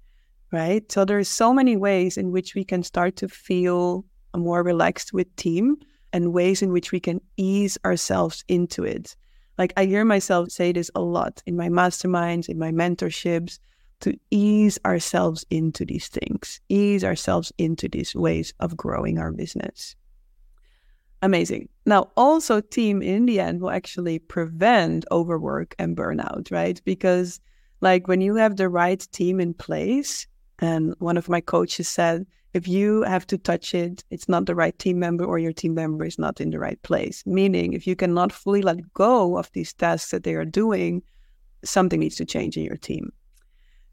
Right. 0.51 0.91
So 0.91 1.05
there's 1.05 1.29
so 1.29 1.53
many 1.53 1.77
ways 1.77 2.17
in 2.17 2.33
which 2.33 2.55
we 2.55 2.65
can 2.65 2.83
start 2.83 3.15
to 3.15 3.29
feel 3.29 4.03
more 4.37 4.63
relaxed 4.63 5.13
with 5.13 5.35
team 5.35 5.77
and 6.13 6.33
ways 6.33 6.61
in 6.61 6.71
which 6.71 6.91
we 6.91 6.99
can 6.99 7.21
ease 7.37 7.77
ourselves 7.85 8.43
into 8.47 8.83
it. 8.83 9.15
Like 9.57 9.73
I 9.77 9.85
hear 9.85 10.05
myself 10.05 10.49
say 10.49 10.71
this 10.71 10.91
a 10.95 11.01
lot 11.01 11.41
in 11.45 11.55
my 11.55 11.69
masterminds, 11.69 12.49
in 12.49 12.57
my 12.57 12.71
mentorships, 12.71 13.59
to 14.01 14.17
ease 14.31 14.79
ourselves 14.85 15.45
into 15.49 15.85
these 15.85 16.07
things, 16.07 16.59
ease 16.69 17.03
ourselves 17.03 17.51
into 17.57 17.87
these 17.87 18.15
ways 18.15 18.53
of 18.59 18.75
growing 18.75 19.19
our 19.19 19.31
business. 19.31 19.95
Amazing. 21.21 21.69
Now, 21.85 22.09
also, 22.17 22.61
team 22.61 23.03
in 23.03 23.27
the 23.27 23.39
end 23.39 23.61
will 23.61 23.69
actually 23.69 24.17
prevent 24.17 25.05
overwork 25.11 25.75
and 25.77 25.95
burnout, 25.95 26.51
right? 26.51 26.81
Because, 26.83 27.39
like, 27.79 28.07
when 28.07 28.21
you 28.21 28.35
have 28.35 28.57
the 28.57 28.69
right 28.69 29.07
team 29.11 29.39
in 29.39 29.53
place, 29.53 30.25
and 30.57 30.95
one 30.97 31.17
of 31.17 31.29
my 31.29 31.39
coaches 31.39 31.87
said, 31.87 32.25
if 32.53 32.67
you 32.67 33.03
have 33.03 33.25
to 33.27 33.37
touch 33.37 33.73
it, 33.73 34.03
it's 34.09 34.27
not 34.27 34.45
the 34.45 34.55
right 34.55 34.77
team 34.77 34.99
member 34.99 35.23
or 35.23 35.39
your 35.39 35.53
team 35.53 35.73
member 35.73 36.05
is 36.05 36.19
not 36.19 36.41
in 36.41 36.49
the 36.49 36.59
right 36.59 36.81
place. 36.81 37.23
Meaning, 37.25 37.73
if 37.73 37.87
you 37.87 37.95
cannot 37.95 38.31
fully 38.31 38.61
let 38.61 38.93
go 38.93 39.37
of 39.37 39.49
these 39.53 39.73
tasks 39.73 40.11
that 40.11 40.23
they 40.23 40.35
are 40.35 40.45
doing, 40.45 41.01
something 41.63 41.99
needs 41.99 42.17
to 42.17 42.25
change 42.25 42.57
in 42.57 42.63
your 42.63 42.77
team. 42.77 43.11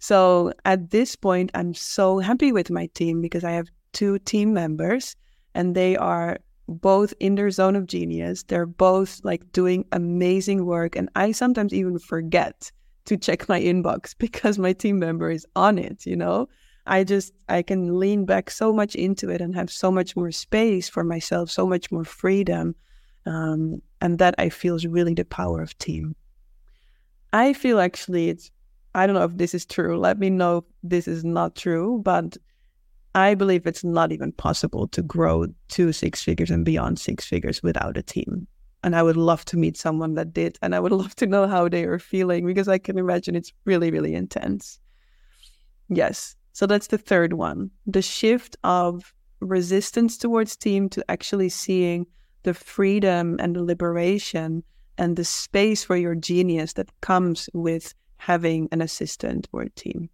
So 0.00 0.52
at 0.64 0.90
this 0.90 1.16
point, 1.16 1.50
I'm 1.54 1.74
so 1.74 2.18
happy 2.18 2.52
with 2.52 2.70
my 2.70 2.86
team 2.94 3.20
because 3.20 3.44
I 3.44 3.52
have 3.52 3.68
two 3.92 4.18
team 4.20 4.52
members 4.52 5.16
and 5.54 5.74
they 5.74 5.96
are 5.96 6.38
both 6.68 7.14
in 7.18 7.34
their 7.34 7.50
zone 7.50 7.74
of 7.76 7.86
genius. 7.86 8.42
They're 8.42 8.66
both 8.66 9.20
like 9.24 9.52
doing 9.52 9.84
amazing 9.92 10.66
work. 10.66 10.96
And 10.96 11.08
I 11.16 11.32
sometimes 11.32 11.72
even 11.72 11.98
forget 11.98 12.70
to 13.06 13.16
check 13.16 13.48
my 13.48 13.60
inbox 13.60 14.14
because 14.18 14.58
my 14.58 14.72
team 14.72 14.98
member 14.98 15.30
is 15.30 15.46
on 15.56 15.78
it, 15.78 16.06
you 16.06 16.16
know? 16.16 16.48
I 16.88 17.04
just, 17.04 17.32
I 17.48 17.62
can 17.62 17.98
lean 17.98 18.24
back 18.24 18.50
so 18.50 18.72
much 18.72 18.94
into 18.94 19.30
it 19.30 19.40
and 19.40 19.54
have 19.54 19.70
so 19.70 19.90
much 19.90 20.16
more 20.16 20.32
space 20.32 20.88
for 20.88 21.04
myself, 21.04 21.50
so 21.50 21.66
much 21.66 21.92
more 21.92 22.04
freedom. 22.04 22.74
Um, 23.26 23.82
and 24.00 24.18
that 24.18 24.34
I 24.38 24.48
feel 24.48 24.74
is 24.74 24.86
really 24.86 25.14
the 25.14 25.24
power 25.24 25.60
of 25.60 25.76
team. 25.78 26.16
I 27.32 27.52
feel 27.52 27.78
actually 27.78 28.30
it's, 28.30 28.50
I 28.94 29.06
don't 29.06 29.14
know 29.14 29.24
if 29.24 29.36
this 29.36 29.54
is 29.54 29.66
true. 29.66 29.98
Let 29.98 30.18
me 30.18 30.30
know 30.30 30.58
if 30.58 30.64
this 30.82 31.06
is 31.06 31.24
not 31.24 31.54
true, 31.54 32.00
but 32.02 32.38
I 33.14 33.34
believe 33.34 33.66
it's 33.66 33.84
not 33.84 34.12
even 34.12 34.32
possible 34.32 34.88
to 34.88 35.02
grow 35.02 35.46
to 35.68 35.92
six 35.92 36.22
figures 36.22 36.50
and 36.50 36.64
beyond 36.64 36.98
six 36.98 37.26
figures 37.26 37.62
without 37.62 37.98
a 37.98 38.02
team. 38.02 38.46
And 38.82 38.96
I 38.96 39.02
would 39.02 39.16
love 39.16 39.44
to 39.46 39.56
meet 39.56 39.76
someone 39.76 40.14
that 40.14 40.32
did. 40.32 40.56
And 40.62 40.74
I 40.74 40.80
would 40.80 40.92
love 40.92 41.14
to 41.16 41.26
know 41.26 41.46
how 41.46 41.68
they 41.68 41.84
are 41.84 41.98
feeling 41.98 42.46
because 42.46 42.68
I 42.68 42.78
can 42.78 42.96
imagine 42.96 43.36
it's 43.36 43.52
really, 43.66 43.90
really 43.90 44.14
intense. 44.14 44.78
Yes. 45.88 46.36
So 46.58 46.66
that's 46.66 46.88
the 46.88 46.98
third 46.98 47.34
one 47.34 47.70
the 47.86 48.02
shift 48.02 48.56
of 48.64 49.14
resistance 49.38 50.18
towards 50.18 50.56
team 50.56 50.88
to 50.88 51.04
actually 51.08 51.50
seeing 51.50 52.08
the 52.42 52.52
freedom 52.52 53.36
and 53.38 53.54
the 53.54 53.62
liberation 53.62 54.64
and 54.98 55.14
the 55.14 55.24
space 55.24 55.84
for 55.84 55.96
your 55.96 56.16
genius 56.16 56.72
that 56.72 56.90
comes 57.00 57.48
with 57.54 57.94
having 58.16 58.68
an 58.72 58.80
assistant 58.80 59.48
or 59.52 59.62
a 59.62 59.70
team. 59.70 60.10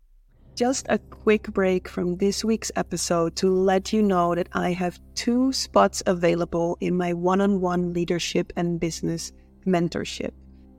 Just 0.55 0.85
a 0.91 0.99
quick 0.99 1.45
break 1.45 1.89
from 1.89 2.19
this 2.19 2.45
week's 2.45 2.71
episode 2.77 3.37
to 3.37 3.49
let 3.49 3.95
you 3.95 4.03
know 4.03 4.35
that 4.35 4.51
I 4.53 4.73
have 4.73 5.01
two 5.15 5.51
spots 5.51 6.03
available 6.05 6.77
in 6.83 6.95
my 6.95 7.15
one 7.15 7.41
on 7.41 7.63
one 7.63 7.95
leadership 7.95 8.53
and 8.55 8.79
business 8.79 9.33
mentorship. 9.67 10.33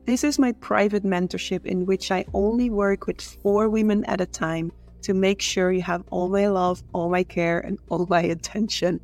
This 0.05 0.23
is 0.23 0.37
my 0.37 0.51
private 0.51 1.03
mentorship 1.03 1.65
in 1.65 1.87
which 1.87 2.11
I 2.11 2.23
only 2.35 2.69
work 2.69 3.07
with 3.07 3.19
four 3.19 3.67
women 3.67 4.05
at 4.05 4.21
a 4.21 4.27
time 4.27 4.71
to 5.05 5.13
make 5.13 5.41
sure 5.41 5.71
you 5.71 5.81
have 5.81 6.03
all 6.11 6.29
my 6.29 6.47
love, 6.47 6.83
all 6.93 7.09
my 7.09 7.23
care, 7.23 7.59
and 7.59 7.79
all 7.89 8.05
my 8.09 8.21
attention. 8.21 8.99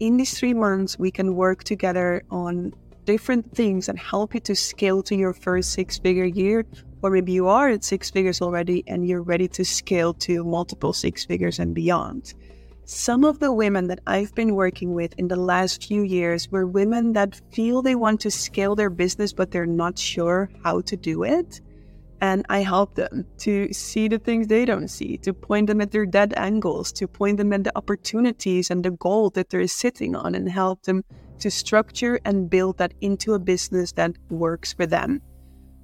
In 0.00 0.16
these 0.16 0.38
three 0.38 0.54
months, 0.54 0.98
we 0.98 1.10
can 1.10 1.36
work 1.36 1.64
together 1.64 2.22
on 2.30 2.72
different 3.04 3.54
things 3.54 3.88
and 3.88 3.98
help 3.98 4.34
you 4.34 4.40
to 4.40 4.54
scale 4.54 5.02
to 5.02 5.14
your 5.14 5.32
first 5.32 5.72
six 5.72 5.98
figure 5.98 6.24
year 6.24 6.64
or 7.02 7.10
maybe 7.10 7.32
you 7.32 7.48
are 7.48 7.68
at 7.70 7.84
six 7.84 8.10
figures 8.10 8.42
already 8.42 8.84
and 8.86 9.06
you're 9.06 9.22
ready 9.22 9.48
to 9.48 9.64
scale 9.64 10.12
to 10.14 10.44
multiple 10.44 10.92
six 10.92 11.24
figures 11.24 11.58
and 11.58 11.74
beyond. 11.74 12.34
Some 12.84 13.24
of 13.24 13.38
the 13.38 13.52
women 13.52 13.86
that 13.86 14.00
I've 14.06 14.34
been 14.34 14.54
working 14.54 14.94
with 14.94 15.14
in 15.16 15.28
the 15.28 15.36
last 15.36 15.86
few 15.86 16.02
years 16.02 16.50
were 16.50 16.66
women 16.66 17.12
that 17.12 17.40
feel 17.52 17.82
they 17.82 17.94
want 17.94 18.20
to 18.22 18.30
scale 18.30 18.74
their 18.74 18.90
business, 18.90 19.32
but 19.32 19.50
they're 19.50 19.64
not 19.64 19.98
sure 19.98 20.50
how 20.64 20.80
to 20.82 20.96
do 20.96 21.22
it. 21.22 21.60
And 22.22 22.44
I 22.50 22.60
help 22.60 22.96
them 22.96 23.24
to 23.38 23.72
see 23.72 24.06
the 24.08 24.18
things 24.18 24.46
they 24.46 24.66
don't 24.66 24.88
see, 24.88 25.16
to 25.18 25.32
point 25.32 25.68
them 25.68 25.80
at 25.80 25.90
their 25.90 26.04
dead 26.04 26.34
angles, 26.36 26.92
to 26.92 27.08
point 27.08 27.38
them 27.38 27.52
at 27.52 27.64
the 27.64 27.72
opportunities 27.76 28.70
and 28.70 28.84
the 28.84 28.90
gold 28.90 29.34
that 29.34 29.48
they're 29.48 29.66
sitting 29.66 30.14
on, 30.14 30.34
and 30.34 30.48
help 30.48 30.82
them 30.82 31.02
to 31.38 31.50
structure 31.50 32.20
and 32.26 32.50
build 32.50 32.76
that 32.76 32.92
into 33.00 33.32
a 33.32 33.38
business 33.38 33.92
that 33.92 34.12
works 34.28 34.74
for 34.74 34.86
them. 34.86 35.22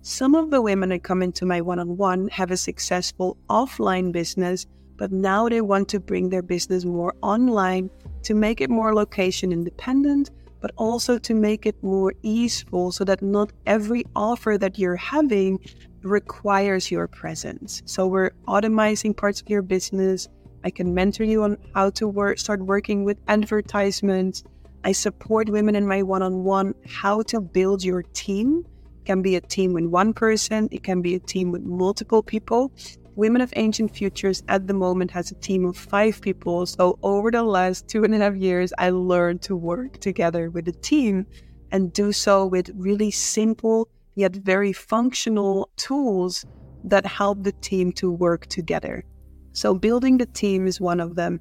Some 0.02 0.35
of 0.35 0.50
the 0.50 0.62
women 0.62 0.90
that 0.90 1.02
come 1.02 1.23
into 1.23 1.47
my 1.47 1.61
one 1.61 1.78
on 1.78 1.97
one 1.97 2.28
have 2.28 2.50
a 2.50 2.57
successful 2.57 3.38
offline 3.49 4.12
business, 4.12 4.66
but 4.97 5.11
now 5.11 5.49
they 5.49 5.62
want 5.62 5.88
to 5.88 6.00
bring 6.00 6.28
their 6.28 6.43
business 6.43 6.85
more 6.85 7.14
online 7.23 7.90
to 8.23 8.35
make 8.35 8.61
it 8.61 8.71
more 8.71 8.95
location 8.95 9.52
independent, 9.52 10.31
but 10.61 10.71
also 10.76 11.19
to 11.19 11.35
make 11.35 11.66
it 11.66 11.83
more 11.83 12.12
easeful 12.23 12.93
so 12.93 13.05
that 13.05 13.23
not 13.23 13.52
every 13.66 14.05
offer 14.14 14.57
that 14.59 14.78
you're 14.78 14.97
having 14.97 15.59
requires 16.06 16.90
your 16.90 17.08
presence. 17.08 17.82
So 17.84 18.06
we're 18.06 18.30
automizing 18.46 19.16
parts 19.16 19.40
of 19.40 19.48
your 19.48 19.62
business. 19.62 20.28
I 20.64 20.70
can 20.70 20.94
mentor 20.94 21.25
you 21.25 21.42
on 21.42 21.58
how 21.75 21.90
to 21.90 22.08
work, 22.08 22.38
start 22.38 22.60
working 22.64 23.04
with 23.04 23.18
advertisements. 23.28 24.44
I 24.84 24.92
support 24.92 25.48
women 25.48 25.76
in 25.76 25.86
my 25.86 26.02
one 26.02 26.22
on 26.22 26.44
one 26.44 26.75
how 26.86 27.22
to 27.22 27.40
build 27.40 27.84
your 27.84 28.02
team 28.02 28.64
It 29.00 29.04
can 29.04 29.22
be 29.22 29.36
a 29.36 29.40
team 29.40 29.72
with 29.72 29.86
one 29.86 30.12
person, 30.12 30.68
it 30.72 30.82
can 30.82 31.02
be 31.02 31.14
a 31.14 31.20
team 31.20 31.52
with 31.52 31.62
multiple 31.62 32.22
people. 32.22 32.72
Women 33.14 33.40
of 33.40 33.52
Ancient 33.56 33.94
Futures 33.94 34.42
at 34.48 34.66
the 34.66 34.75
moment 34.75 35.10
has 35.12 35.30
a 35.30 35.34
team 35.36 35.64
of 35.64 35.76
five 35.76 36.20
people. 36.20 36.66
So 36.66 36.98
over 37.02 37.30
the 37.30 37.42
last 37.42 37.88
two 37.88 38.04
and 38.04 38.14
a 38.14 38.18
half 38.18 38.34
years, 38.36 38.72
I 38.78 38.90
learned 38.90 39.42
to 39.42 39.56
work 39.56 39.98
together 40.00 40.50
with 40.50 40.68
a 40.68 40.72
team 40.72 41.26
and 41.72 41.92
do 41.92 42.12
so 42.12 42.46
with 42.46 42.70
really 42.75 43.10
simple 43.10 43.88
yet 44.16 44.35
very 44.35 44.73
functional 44.73 45.70
tools 45.76 46.44
that 46.85 47.06
help 47.06 47.42
the 47.42 47.52
team 47.52 47.92
to 47.92 48.11
work 48.11 48.46
together. 48.46 49.04
So 49.52 49.75
building 49.75 50.18
the 50.18 50.26
team 50.26 50.67
is 50.67 50.80
one 50.80 51.00
of 51.00 51.14
them. 51.14 51.41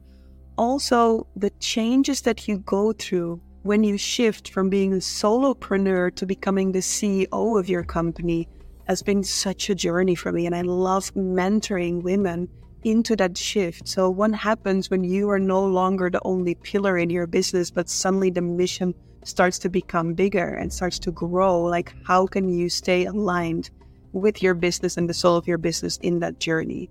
Also, 0.57 1.27
the 1.35 1.49
changes 1.59 2.21
that 2.21 2.47
you 2.47 2.59
go 2.59 2.93
through 2.93 3.41
when 3.63 3.83
you 3.83 3.97
shift 3.97 4.49
from 4.51 4.69
being 4.69 4.93
a 4.93 4.97
solopreneur 4.97 6.15
to 6.15 6.25
becoming 6.25 6.71
the 6.71 6.79
CEO 6.79 7.59
of 7.59 7.67
your 7.67 7.83
company 7.83 8.47
has 8.87 9.01
been 9.01 9.23
such 9.23 9.69
a 9.69 9.75
journey 9.75 10.15
for 10.15 10.31
me. 10.31 10.45
And 10.45 10.55
I 10.55 10.61
love 10.61 11.13
mentoring 11.13 12.03
women 12.03 12.47
into 12.83 13.15
that 13.15 13.37
shift. 13.37 13.87
So, 13.87 14.09
what 14.09 14.33
happens 14.33 14.89
when 14.89 15.03
you 15.03 15.29
are 15.29 15.39
no 15.39 15.65
longer 15.65 16.09
the 16.09 16.21
only 16.23 16.55
pillar 16.55 16.97
in 16.97 17.09
your 17.09 17.27
business, 17.27 17.71
but 17.71 17.89
suddenly 17.89 18.29
the 18.29 18.41
mission 18.41 18.93
starts 19.25 19.59
to 19.59 19.69
become 19.69 20.13
bigger 20.13 20.55
and 20.55 20.71
starts 20.71 20.97
to 20.99 21.11
grow? 21.11 21.61
Like, 21.61 21.93
how 22.05 22.25
can 22.25 22.47
you 22.47 22.69
stay 22.69 23.05
aligned 23.05 23.69
with 24.13 24.41
your 24.41 24.53
business 24.53 24.95
and 24.95 25.09
the 25.09 25.13
soul 25.13 25.35
of 25.35 25.47
your 25.47 25.57
business 25.57 25.97
in 25.97 26.19
that 26.19 26.39
journey? 26.39 26.89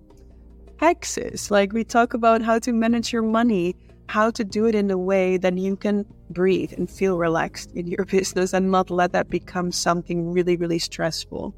Access, 0.80 1.50
like 1.50 1.72
we 1.72 1.84
talk 1.84 2.12
about 2.12 2.42
how 2.42 2.58
to 2.58 2.72
manage 2.72 3.12
your 3.12 3.22
money 3.22 3.74
how 4.08 4.30
to 4.30 4.44
do 4.44 4.66
it 4.66 4.74
in 4.74 4.90
a 4.90 4.98
way 4.98 5.36
that 5.36 5.56
you 5.56 5.76
can 5.76 6.04
breathe 6.30 6.72
and 6.72 6.90
feel 6.90 7.18
relaxed 7.18 7.72
in 7.72 7.86
your 7.86 8.04
business 8.16 8.52
and 8.52 8.70
not 8.70 8.90
let 8.90 9.12
that 9.12 9.30
become 9.30 9.72
something 9.72 10.30
really, 10.30 10.56
really 10.56 10.78
stressful. 10.78 11.54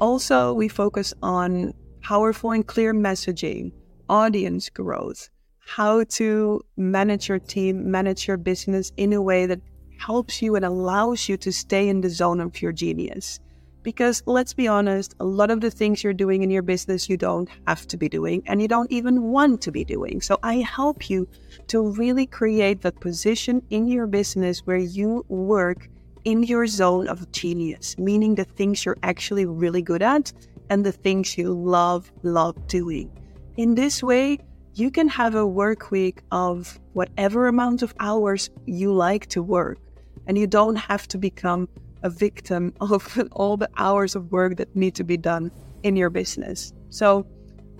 Also, 0.00 0.52
we 0.52 0.68
focus 0.68 1.14
on 1.22 1.72
powerful 2.02 2.50
and 2.50 2.66
clear 2.66 2.92
messaging, 2.92 3.72
audience 4.08 4.68
growth, 4.68 5.30
how 5.58 6.04
to 6.04 6.60
manage 6.76 7.28
your 7.28 7.38
team, 7.38 7.90
manage 7.90 8.28
your 8.28 8.36
business 8.36 8.92
in 8.96 9.12
a 9.12 9.22
way 9.22 9.46
that 9.46 9.60
helps 9.98 10.42
you 10.42 10.56
and 10.56 10.64
allows 10.64 11.28
you 11.28 11.36
to 11.38 11.52
stay 11.52 11.88
in 11.88 12.00
the 12.00 12.10
zone 12.10 12.40
of 12.40 12.60
your 12.60 12.72
genius. 12.72 13.40
Because 13.82 14.22
let's 14.24 14.54
be 14.54 14.66
honest, 14.66 15.14
a 15.20 15.24
lot 15.24 15.50
of 15.50 15.60
the 15.60 15.70
things 15.70 16.02
you're 16.02 16.14
doing 16.14 16.42
in 16.42 16.50
your 16.50 16.62
business, 16.62 17.08
you 17.08 17.18
don't 17.18 17.50
have 17.66 17.86
to 17.88 17.98
be 17.98 18.08
doing 18.08 18.42
and 18.46 18.62
you 18.62 18.68
don't 18.68 18.90
even 18.90 19.24
want 19.24 19.60
to 19.60 19.70
be 19.70 19.84
doing. 19.84 20.22
So 20.22 20.38
I 20.42 20.56
help 20.56 21.10
you 21.10 21.28
to 21.66 21.92
really 21.92 22.26
create 22.26 22.80
that 22.80 22.98
position 23.00 23.62
in 23.68 23.86
your 23.86 24.06
business 24.06 24.60
where 24.60 24.78
you 24.78 25.24
work 25.28 25.88
in 26.24 26.42
your 26.42 26.66
zone 26.66 27.08
of 27.08 27.30
genius, 27.32 27.98
meaning 27.98 28.34
the 28.34 28.44
things 28.44 28.86
you're 28.86 28.96
actually 29.02 29.44
really 29.44 29.82
good 29.82 30.00
at 30.00 30.32
and 30.70 30.84
the 30.84 30.92
things 30.92 31.36
you 31.36 31.52
love, 31.52 32.10
love 32.22 32.66
doing. 32.66 33.10
In 33.58 33.74
this 33.74 34.02
way, 34.02 34.38
you 34.76 34.90
can 34.90 35.06
have 35.06 35.36
a 35.36 35.46
work 35.46 35.92
week 35.92 36.22
of 36.32 36.80
whatever 36.94 37.46
amount 37.46 37.82
of 37.82 37.94
hours 38.00 38.50
you 38.66 38.92
like 38.92 39.26
to 39.26 39.42
work, 39.42 39.78
and 40.26 40.36
you 40.36 40.48
don't 40.48 40.74
have 40.74 41.06
to 41.08 41.18
become 41.18 41.68
a 42.02 42.10
victim 42.10 42.74
of 42.80 43.20
all 43.32 43.56
the 43.56 43.70
hours 43.76 44.16
of 44.16 44.32
work 44.32 44.56
that 44.56 44.74
need 44.74 44.94
to 44.96 45.04
be 45.04 45.16
done 45.16 45.52
in 45.84 45.94
your 45.94 46.10
business. 46.10 46.72
So, 46.90 47.26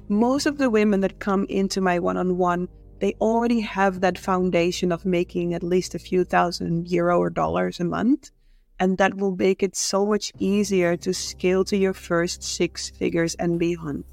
most 0.09 0.47
of 0.47 0.59
the 0.59 0.71
women 0.71 1.01
that 1.01 1.19
come 1.19 1.47
into 1.49 1.81
my 1.81 1.99
one 1.99 2.17
on 2.17 2.37
one, 2.37 2.69
they 3.01 3.15
already 3.21 3.61
have 3.61 4.01
that 4.01 4.19
foundation 4.19 4.93
of 4.93 5.05
making 5.05 5.55
at 5.55 5.63
least 5.63 5.95
a 5.95 5.99
few 5.99 6.25
thousand 6.25 6.91
euro 6.91 7.19
or 7.19 7.31
dollars 7.31 7.81
a 7.81 7.85
month. 7.85 8.31
And 8.79 8.99
that 8.99 9.15
will 9.15 9.35
make 9.37 9.63
it 9.63 9.77
so 9.77 10.05
much 10.05 10.33
easier 10.39 10.97
to 10.99 11.15
scale 11.15 11.65
to 11.65 11.77
your 11.77 11.95
first 11.95 12.43
six 12.43 12.91
figures 12.91 13.35
and 13.37 13.59
beyond. 13.59 14.05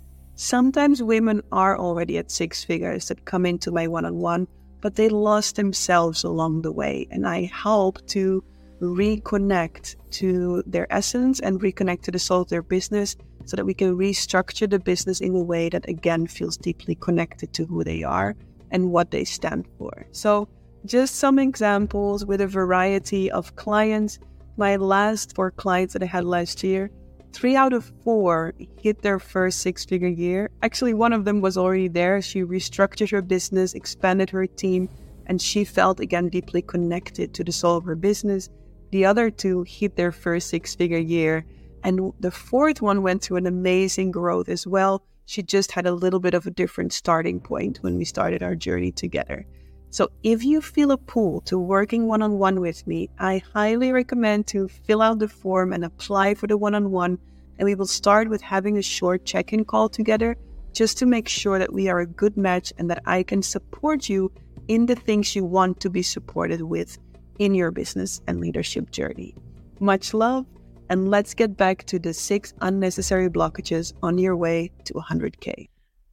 Sometimes 0.44 1.04
women 1.04 1.44
are 1.52 1.78
already 1.78 2.18
at 2.18 2.32
six 2.32 2.64
figures 2.64 3.10
that 3.10 3.26
come 3.26 3.46
into 3.46 3.70
my 3.70 3.88
one 3.88 4.06
on 4.06 4.18
one, 4.18 4.48
but 4.82 4.96
they 4.96 5.08
lost 5.08 5.56
themselves 5.56 6.24
along 6.24 6.64
the 6.64 6.72
way. 6.72 7.08
And 7.12 7.28
I 7.28 7.44
help 7.44 8.04
to 8.08 8.44
reconnect 8.82 9.98
to 10.14 10.64
their 10.66 10.92
essence 10.92 11.42
and 11.42 11.62
reconnect 11.62 12.02
to 12.02 12.12
the 12.12 12.18
soul 12.18 12.42
of 12.42 12.50
their 12.50 12.64
business 12.64 13.16
so 13.46 13.56
that 13.56 13.68
we 13.68 13.76
can 13.76 13.96
restructure 13.96 14.68
the 14.68 14.80
business 14.80 15.22
in 15.22 15.36
a 15.36 15.44
way 15.44 15.70
that 15.70 15.88
again 15.88 16.26
feels 16.26 16.58
deeply 16.58 16.96
connected 16.96 17.54
to 17.54 17.66
who 17.66 17.84
they 17.84 18.02
are 18.02 18.36
and 18.72 18.92
what 18.92 19.12
they 19.12 19.24
stand 19.24 19.68
for. 19.78 20.08
So, 20.12 20.50
just 20.86 21.18
some 21.18 21.38
examples 21.38 22.26
with 22.26 22.42
a 22.42 22.48
variety 22.48 23.30
of 23.30 23.56
clients. 23.58 24.18
My 24.58 24.76
last 24.78 25.36
four 25.36 25.52
clients 25.52 25.94
that 25.94 26.02
I 26.02 26.08
had 26.08 26.26
last 26.26 26.64
year, 26.64 26.90
three 27.34 27.56
out 27.56 27.74
of 27.74 27.92
four 28.04 28.54
hit 28.82 29.02
their 29.02 29.20
first 29.20 29.60
six 29.60 29.86
figure 29.86 30.08
year. 30.08 30.50
Actually, 30.62 30.94
one 30.94 31.14
of 31.14 31.26
them 31.26 31.42
was 31.42 31.58
already 31.58 31.88
there. 31.88 32.22
She 32.22 32.42
restructured 32.44 33.12
her 33.12 33.22
business, 33.22 33.74
expanded 33.74 34.30
her 34.30 34.48
team, 34.48 34.90
and 35.28 35.42
she 35.42 35.64
felt 35.64 36.00
again 36.00 36.30
deeply 36.30 36.62
connected 36.62 37.34
to 37.34 37.44
the 37.44 37.52
soul 37.52 37.78
of 37.78 37.86
her 37.86 37.96
business 37.96 38.50
the 38.92 39.06
other 39.06 39.32
two 39.32 39.64
hit 39.64 39.96
their 39.96 40.12
first 40.12 40.50
six 40.50 40.76
figure 40.76 40.98
year. 40.98 41.46
And 41.84 42.14
the 42.20 42.32
fourth 42.32 42.82
one 42.82 43.02
went 43.02 43.24
through 43.24 43.38
an 43.38 43.48
amazing 43.48 44.12
growth 44.12 44.50
as 44.50 44.68
well. 44.68 45.04
She 45.26 45.42
just 45.42 45.72
had 45.72 45.88
a 45.88 45.94
little 45.94 46.20
bit 46.20 46.34
of 46.34 46.46
a 46.46 46.52
different 46.52 46.94
starting 46.94 47.40
point 47.40 47.80
when 47.82 47.98
we 47.98 48.06
started 48.06 48.44
our 48.44 48.56
journey 48.56 48.92
together. 48.92 49.46
So 49.92 50.10
if 50.24 50.46
you 50.46 50.62
feel 50.62 50.92
a 50.92 50.98
pull 50.98 51.42
to 51.42 51.60
working 51.60 52.08
one 52.08 52.22
on 52.22 52.40
one 52.40 52.62
with 52.62 52.88
me, 52.88 53.10
I 53.20 53.44
highly 53.54 53.92
recommend 53.92 54.48
to 54.48 54.70
fill 54.70 55.02
out 55.02 55.20
the 55.20 55.28
form 55.28 55.74
and 55.74 55.84
apply 55.84 56.36
for 56.36 56.48
the 56.48 56.58
one 56.58 56.74
on 56.74 56.92
one. 56.92 57.20
And 57.60 57.66
we 57.66 57.76
will 57.76 57.86
start 57.86 58.30
with 58.30 58.42
having 58.42 58.78
a 58.78 58.82
short 58.82 59.26
check 59.26 59.52
in 59.52 59.66
call 59.66 59.90
together 59.90 60.38
just 60.72 60.98
to 61.00 61.06
make 61.06 61.28
sure 61.28 61.60
that 61.60 61.74
we 61.74 61.90
are 61.90 62.00
a 62.00 62.08
good 62.08 62.38
match 62.38 62.72
and 62.78 62.90
that 62.90 63.04
I 63.06 63.24
can 63.24 63.44
support 63.44 64.08
you 64.08 64.32
in 64.70 64.86
the 64.86 64.96
things 64.96 65.36
you 65.36 65.44
want 65.44 65.82
to 65.82 65.90
be 65.90 66.02
supported 66.02 66.62
with 66.62 66.98
in 67.40 67.54
your 67.54 67.72
business 67.72 68.22
and 68.28 68.40
leadership 68.40 68.92
journey. 68.92 69.36
Much 69.82 70.14
love, 70.14 70.46
and 70.90 71.10
let's 71.10 71.34
get 71.34 71.58
back 71.58 71.86
to 71.88 72.00
the 72.00 72.14
six 72.14 72.54
unnecessary 72.62 73.30
blockages 73.30 73.92
on 74.02 74.18
your 74.18 74.38
way 74.38 74.72
to 74.86 74.94
100K. 74.94 75.68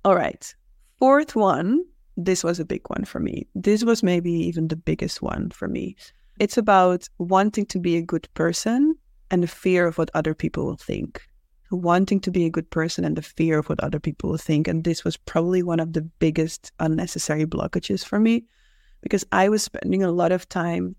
All 0.05 0.17
right, 0.17 0.53
fourth 0.99 1.37
one. 1.37 1.85
This 2.21 2.43
was 2.43 2.59
a 2.59 2.65
big 2.65 2.83
one 2.89 3.05
for 3.05 3.21
me. 3.21 3.47
This 3.55 3.85
was 3.85 4.03
maybe 4.03 4.33
even 4.33 4.67
the 4.67 4.77
biggest 4.77 5.23
one 5.23 5.51
for 5.51 5.69
me. 5.69 5.95
It's 6.41 6.59
about 6.59 7.09
wanting 7.19 7.67
to 7.67 7.79
be 7.79 7.97
a 7.97 8.03
good 8.03 8.29
person 8.35 8.97
and 9.31 9.45
the 9.45 9.47
fear 9.47 9.87
of 9.87 9.99
what 9.99 10.11
other 10.15 10.35
people 10.35 10.67
will 10.67 10.77
think. 10.77 11.23
Wanting 11.71 12.19
to 12.21 12.33
be 12.33 12.45
a 12.45 12.51
good 12.51 12.69
person 12.71 13.05
and 13.05 13.17
the 13.17 13.23
fear 13.23 13.61
of 13.61 13.69
what 13.69 13.79
other 13.85 14.01
people 14.01 14.31
will 14.31 14.37
think. 14.37 14.67
And 14.67 14.83
this 14.83 15.05
was 15.05 15.17
probably 15.17 15.63
one 15.63 15.79
of 15.79 15.93
the 15.93 16.03
biggest 16.03 16.73
unnecessary 16.81 17.47
blockages 17.47 18.05
for 18.05 18.19
me 18.19 18.47
because 19.01 19.25
I 19.31 19.49
was 19.49 19.63
spending 19.63 20.03
a 20.03 20.11
lot 20.11 20.33
of 20.33 20.49
time 20.49 20.97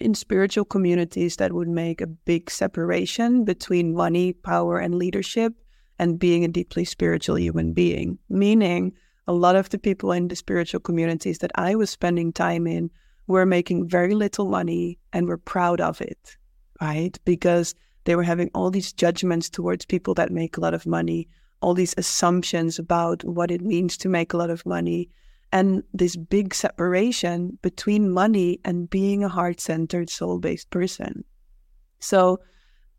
in 0.00 0.14
spiritual 0.14 0.64
communities 0.64 1.36
that 1.36 1.52
would 1.52 1.68
make 1.68 2.00
a 2.00 2.06
big 2.06 2.50
separation 2.50 3.44
between 3.44 3.94
money, 3.94 4.32
power, 4.32 4.78
and 4.78 4.94
leadership 4.94 5.52
and 5.98 6.18
being 6.18 6.44
a 6.44 6.48
deeply 6.48 6.86
spiritual 6.86 7.38
human 7.38 7.74
being. 7.74 8.18
Meaning, 8.30 8.94
a 9.26 9.32
lot 9.32 9.56
of 9.56 9.68
the 9.70 9.78
people 9.78 10.12
in 10.12 10.28
the 10.28 10.36
spiritual 10.36 10.80
communities 10.80 11.38
that 11.38 11.52
I 11.54 11.74
was 11.74 11.90
spending 11.90 12.32
time 12.32 12.66
in 12.66 12.90
were 13.26 13.46
making 13.46 13.88
very 13.88 14.14
little 14.14 14.48
money 14.48 14.98
and 15.12 15.26
were 15.26 15.38
proud 15.38 15.80
of 15.80 16.00
it, 16.00 16.36
right? 16.80 17.18
Because 17.24 17.74
they 18.04 18.16
were 18.16 18.24
having 18.24 18.50
all 18.54 18.70
these 18.70 18.92
judgments 18.92 19.48
towards 19.48 19.84
people 19.84 20.14
that 20.14 20.32
make 20.32 20.56
a 20.56 20.60
lot 20.60 20.74
of 20.74 20.86
money, 20.86 21.28
all 21.60 21.74
these 21.74 21.94
assumptions 21.96 22.78
about 22.78 23.22
what 23.24 23.50
it 23.50 23.60
means 23.60 23.96
to 23.98 24.08
make 24.08 24.32
a 24.32 24.36
lot 24.36 24.50
of 24.50 24.66
money 24.66 25.08
and 25.52 25.82
this 25.92 26.16
big 26.16 26.54
separation 26.54 27.58
between 27.60 28.10
money 28.10 28.58
and 28.64 28.88
being 28.88 29.22
a 29.22 29.28
heart 29.28 29.60
centered, 29.60 30.08
soul 30.08 30.38
based 30.38 30.70
person. 30.70 31.24
So 32.00 32.40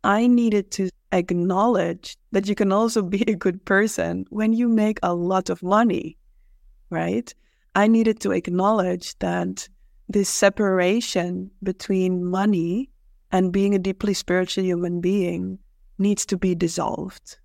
I 0.04 0.28
needed 0.28 0.72
to 0.72 0.90
acknowledge 1.12 2.18
that 2.32 2.48
you 2.48 2.56
can 2.56 2.72
also 2.72 3.02
be 3.02 3.22
a 3.28 3.36
good 3.36 3.64
person 3.66 4.26
when 4.30 4.54
you 4.54 4.68
make 4.68 5.00
a 5.04 5.14
lot 5.14 5.50
of 5.50 5.64
money, 5.64 6.18
right? 6.90 7.34
I 7.76 7.88
needed 7.88 8.20
to 8.22 8.32
acknowledge 8.32 9.18
that 9.20 9.68
this 10.10 10.30
separation 10.30 11.52
between 11.64 12.26
money 12.26 12.90
and 13.32 13.52
being 13.52 13.74
a 13.74 13.80
deeply 13.80 14.14
spiritual 14.14 14.64
human 14.64 15.02
being 15.02 15.60
needs 15.98 16.26
to 16.28 16.38
be 16.38 16.54
dissolved 16.54 17.38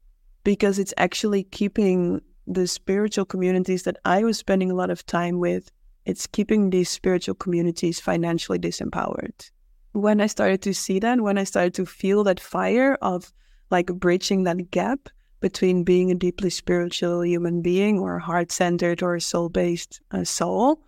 because 0.44 0.78
it's 0.78 0.94
actually 0.96 1.44
keeping 1.44 2.20
the 2.46 2.66
spiritual 2.66 3.24
communities 3.24 3.84
that 3.84 3.98
I 4.04 4.24
was 4.24 4.38
spending 4.38 4.70
a 4.70 4.74
lot 4.74 4.90
of 4.90 5.04
time 5.06 5.38
with, 5.38 5.70
it's 6.06 6.26
keeping 6.26 6.70
these 6.70 6.88
spiritual 6.88 7.34
communities 7.34 8.00
financially 8.00 8.58
disempowered. 8.58 9.50
When 9.98 10.20
I 10.20 10.28
started 10.28 10.62
to 10.62 10.72
see 10.72 11.00
that, 11.00 11.20
when 11.20 11.38
I 11.38 11.42
started 11.42 11.74
to 11.74 11.84
feel 11.84 12.22
that 12.22 12.38
fire 12.38 12.96
of 13.02 13.32
like 13.68 13.88
bridging 13.88 14.44
that 14.44 14.70
gap 14.70 15.08
between 15.40 15.82
being 15.82 16.12
a 16.12 16.14
deeply 16.14 16.50
spiritual 16.50 17.24
human 17.24 17.62
being 17.62 17.98
or 17.98 18.20
heart 18.20 18.52
centered 18.52 19.02
or 19.02 19.18
soul 19.18 19.48
based 19.48 20.00
uh, 20.12 20.22
soul, 20.22 20.84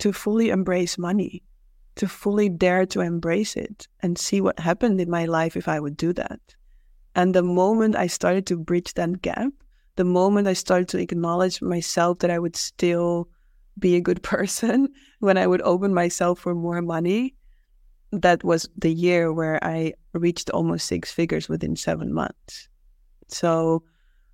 to 0.00 0.12
fully 0.12 0.50
embrace 0.50 0.98
money, 0.98 1.42
to 1.94 2.06
fully 2.06 2.50
dare 2.50 2.84
to 2.84 3.00
embrace 3.00 3.56
it 3.56 3.88
and 4.00 4.18
see 4.18 4.42
what 4.42 4.58
happened 4.60 5.00
in 5.00 5.08
my 5.08 5.24
life 5.24 5.56
if 5.56 5.66
I 5.66 5.80
would 5.80 5.96
do 5.96 6.12
that. 6.12 6.40
And 7.14 7.34
the 7.34 7.42
moment 7.42 7.96
I 7.96 8.06
started 8.06 8.46
to 8.48 8.58
bridge 8.58 8.92
that 8.94 9.22
gap, 9.22 9.50
the 9.94 10.04
moment 10.04 10.46
I 10.46 10.52
started 10.52 10.88
to 10.88 10.98
acknowledge 10.98 11.62
myself 11.62 12.18
that 12.18 12.30
I 12.30 12.38
would 12.38 12.54
still 12.54 13.30
be 13.78 13.96
a 13.96 14.02
good 14.02 14.22
person 14.34 14.88
when 15.20 15.38
I 15.38 15.46
would 15.46 15.62
open 15.62 15.94
myself 15.94 16.38
for 16.38 16.54
more 16.54 16.82
money, 16.82 17.34
that 18.12 18.44
was 18.44 18.68
the 18.76 18.92
year 18.92 19.32
where 19.32 19.62
I 19.64 19.94
reached 20.12 20.50
almost 20.50 20.86
six 20.86 21.12
figures 21.12 21.48
within 21.48 21.76
seven 21.76 22.12
months. 22.12 22.68
So, 23.28 23.82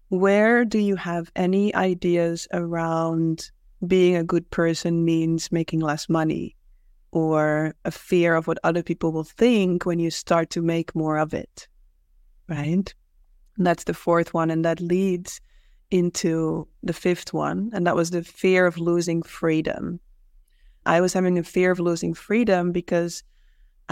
where 0.09 0.65
do 0.65 0.79
you 0.79 0.97
have 0.97 1.33
any 1.37 1.75
ideas 1.75 2.47
around 2.53 3.51
being 3.87 4.17
a 4.17 4.25
good 4.25 4.51
person 4.51 5.05
means 5.05 5.51
making 5.51 5.81
less 5.81 6.09
money 6.09 6.55
or 7.13 7.75
a 7.85 7.91
fear 7.91 8.35
of 8.35 8.47
what 8.47 8.59
other 8.63 8.83
people 8.83 9.13
will 9.13 9.25
think 9.25 9.87
when 9.87 9.99
you 9.99 10.11
start 10.11 10.51
to 10.51 10.63
make 10.63 10.95
more 10.95 11.17
of 11.17 11.33
it? 11.33 11.67
Right? 12.49 12.95
And 13.57 13.67
that's 13.67 13.85
the 13.85 13.95
fourth 13.95 14.35
one. 14.35 14.51
And 14.51 14.65
that 14.65 14.81
leads 14.81 15.41
into 15.91 16.67
the 16.83 16.93
fifth 16.93 17.33
one, 17.35 17.71
and 17.75 17.87
that 17.87 17.97
was 17.97 18.11
the 18.11 18.25
fear 18.25 18.67
of 18.67 18.79
losing 18.79 19.23
freedom. 19.23 20.01
I 20.87 21.01
was 21.01 21.13
having 21.13 21.39
a 21.39 21.45
fear 21.45 21.71
of 21.71 21.81
losing 21.81 22.15
freedom 22.15 22.73
because 22.73 23.23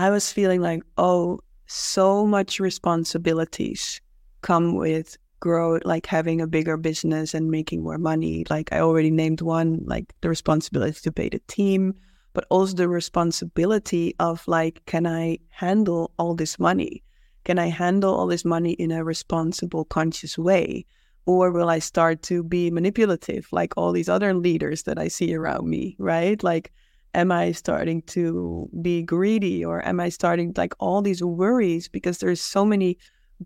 I 0.01 0.09
was 0.09 0.33
feeling 0.33 0.63
like, 0.63 0.83
oh, 0.97 1.41
so 1.67 2.27
much 2.27 2.59
responsibilities 2.59 4.01
come 4.41 4.75
with 4.75 5.19
grow 5.41 5.79
like 5.85 6.07
having 6.07 6.41
a 6.41 6.47
bigger 6.47 6.79
business 6.79 7.35
and 7.35 7.51
making 7.51 7.83
more 7.83 7.99
money. 7.99 8.47
Like 8.49 8.73
I 8.73 8.81
already 8.81 9.11
named 9.11 9.43
one, 9.43 9.83
like 9.85 10.15
the 10.23 10.31
responsibility 10.31 10.99
to 11.03 11.13
pay 11.13 11.29
the 11.29 11.41
team, 11.49 11.95
but 12.33 12.47
also 12.49 12.75
the 12.77 12.89
responsibility 12.89 14.15
of 14.19 14.43
like, 14.49 14.81
can 14.87 15.07
I 15.07 15.39
handle 15.51 16.13
all 16.19 16.35
this 16.35 16.59
money? 16.59 17.03
Can 17.45 17.59
I 17.59 17.67
handle 17.67 18.15
all 18.15 18.27
this 18.27 18.45
money 18.45 18.73
in 18.73 18.93
a 18.93 19.05
responsible, 19.05 19.85
conscious 19.85 20.39
way? 20.39 20.87
Or 21.27 21.51
will 21.51 21.69
I 21.69 21.79
start 21.79 22.23
to 22.23 22.43
be 22.43 22.71
manipulative 22.71 23.49
like 23.53 23.75
all 23.77 23.93
these 23.93 24.09
other 24.09 24.33
leaders 24.33 24.85
that 24.85 24.99
I 24.99 25.09
see 25.09 25.35
around 25.35 25.69
me, 25.69 25.97
right? 25.99 26.43
Like, 26.43 26.73
am 27.15 27.33
I 27.33 27.53
starting 27.53 28.03
to 28.03 28.69
be 28.81 29.03
greedy 29.03 29.65
or 29.65 29.85
am 29.87 30.01
I 30.01 30.09
starting 30.09 30.53
like 30.57 30.75
all 30.79 31.03
these 31.03 31.23
worries 31.23 31.89
because 31.89 32.19
there's 32.19 32.41
so 32.41 32.65
many 32.65 32.99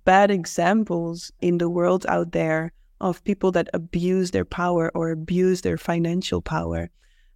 bad 0.04 0.30
examples 0.30 1.32
in 1.40 1.58
the 1.58 1.70
world 1.70 2.04
out 2.08 2.32
there 2.32 2.72
of 3.00 3.22
people 3.24 3.52
that 3.52 3.68
abuse 3.74 4.30
their 4.30 4.44
power 4.44 4.90
or 4.94 5.10
abuse 5.10 5.60
their 5.60 5.76
financial 5.76 6.40
power. 6.40 6.90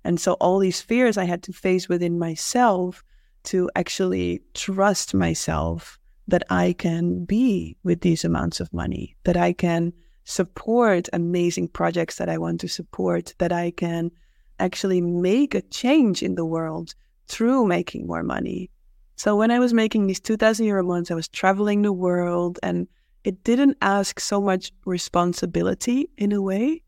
And 0.04 0.20
so 0.20 0.32
all 0.34 0.58
these 0.58 0.80
fears 0.80 1.18
I 1.18 1.24
had 1.24 1.42
to 1.44 1.52
face 1.52 1.88
within 1.88 2.18
myself 2.18 3.04
to 3.44 3.70
actually 3.76 4.42
trust 4.54 5.14
myself 5.14 5.98
that 6.26 6.42
I 6.50 6.74
can 6.74 7.24
be 7.24 7.76
with 7.84 8.00
these 8.02 8.24
amounts 8.24 8.60
of 8.60 8.72
money, 8.72 9.16
that 9.24 9.36
I 9.36 9.52
can 9.52 9.92
support 10.24 11.08
amazing 11.12 11.68
projects 11.68 12.16
that 12.16 12.28
I 12.28 12.38
want 12.38 12.60
to 12.60 12.68
support, 12.68 13.34
that 13.38 13.52
I 13.52 13.70
can 13.70 14.10
actually 14.58 15.00
make 15.00 15.54
a 15.54 15.62
change 15.62 16.22
in 16.22 16.34
the 16.34 16.44
world 16.44 16.94
through 17.26 17.66
making 17.66 18.06
more 18.06 18.22
money. 18.22 18.70
So 19.16 19.36
when 19.36 19.50
I 19.50 19.58
was 19.58 19.74
making 19.74 20.06
these 20.06 20.20
2000 20.20 20.64
euro 20.66 20.84
months, 20.84 21.10
I 21.10 21.14
was 21.14 21.28
traveling 21.28 21.82
the 21.82 21.92
world 21.92 22.58
and 22.62 22.86
it 23.24 23.42
didn't 23.44 23.76
ask 23.82 24.20
so 24.20 24.40
much 24.40 24.72
responsibility 24.84 26.08
in 26.16 26.32
a 26.32 26.40
way, 26.40 26.82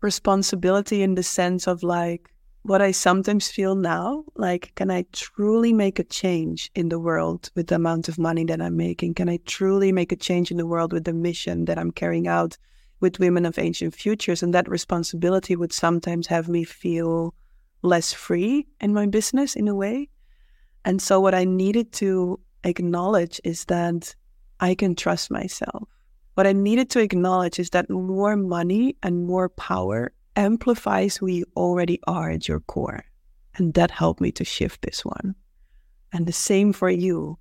responsibility 0.00 1.02
in 1.02 1.16
the 1.16 1.22
sense 1.22 1.66
of 1.66 1.82
like 1.82 2.32
what 2.62 2.80
I 2.80 2.92
sometimes 2.92 3.50
feel 3.50 3.74
now, 3.74 4.24
like 4.36 4.72
can 4.76 4.90
I 4.90 5.04
truly 5.12 5.72
make 5.72 5.98
a 5.98 6.04
change 6.04 6.70
in 6.76 6.88
the 6.88 7.00
world 7.00 7.50
with 7.56 7.66
the 7.66 7.74
amount 7.74 8.08
of 8.08 8.18
money 8.18 8.44
that 8.44 8.62
I'm 8.62 8.76
making? 8.76 9.14
Can 9.14 9.28
I 9.28 9.38
truly 9.44 9.90
make 9.90 10.12
a 10.12 10.16
change 10.16 10.52
in 10.52 10.58
the 10.58 10.66
world 10.66 10.92
with 10.92 11.04
the 11.04 11.12
mission 11.12 11.64
that 11.64 11.78
I'm 11.78 11.90
carrying 11.90 12.28
out 12.28 12.56
with 13.02 13.18
women 13.18 13.44
of 13.44 13.58
ancient 13.58 13.94
futures. 13.94 14.42
And 14.42 14.54
that 14.54 14.68
responsibility 14.68 15.56
would 15.56 15.72
sometimes 15.72 16.26
have 16.28 16.48
me 16.48 16.64
feel 16.64 17.34
less 17.82 18.12
free 18.12 18.66
in 18.80 18.94
my 18.94 19.06
business 19.06 19.54
in 19.54 19.68
a 19.68 19.74
way. 19.74 20.08
And 20.84 21.02
so, 21.02 21.20
what 21.20 21.34
I 21.34 21.44
needed 21.44 21.92
to 21.94 22.40
acknowledge 22.64 23.40
is 23.44 23.66
that 23.66 24.14
I 24.60 24.74
can 24.74 24.94
trust 24.94 25.30
myself. 25.30 25.88
What 26.34 26.46
I 26.46 26.52
needed 26.52 26.88
to 26.90 27.00
acknowledge 27.00 27.58
is 27.58 27.70
that 27.70 27.90
more 27.90 28.36
money 28.36 28.96
and 29.02 29.26
more 29.26 29.48
power 29.50 30.12
amplifies 30.34 31.16
who 31.16 31.26
you 31.26 31.44
already 31.56 32.00
are 32.06 32.30
at 32.30 32.48
your 32.48 32.60
core. 32.60 33.04
And 33.56 33.74
that 33.74 33.90
helped 33.90 34.20
me 34.20 34.32
to 34.32 34.44
shift 34.44 34.82
this 34.82 35.04
one. 35.04 35.34
And 36.12 36.26
the 36.26 36.32
same 36.32 36.72
for 36.72 36.88
you. 36.88 37.38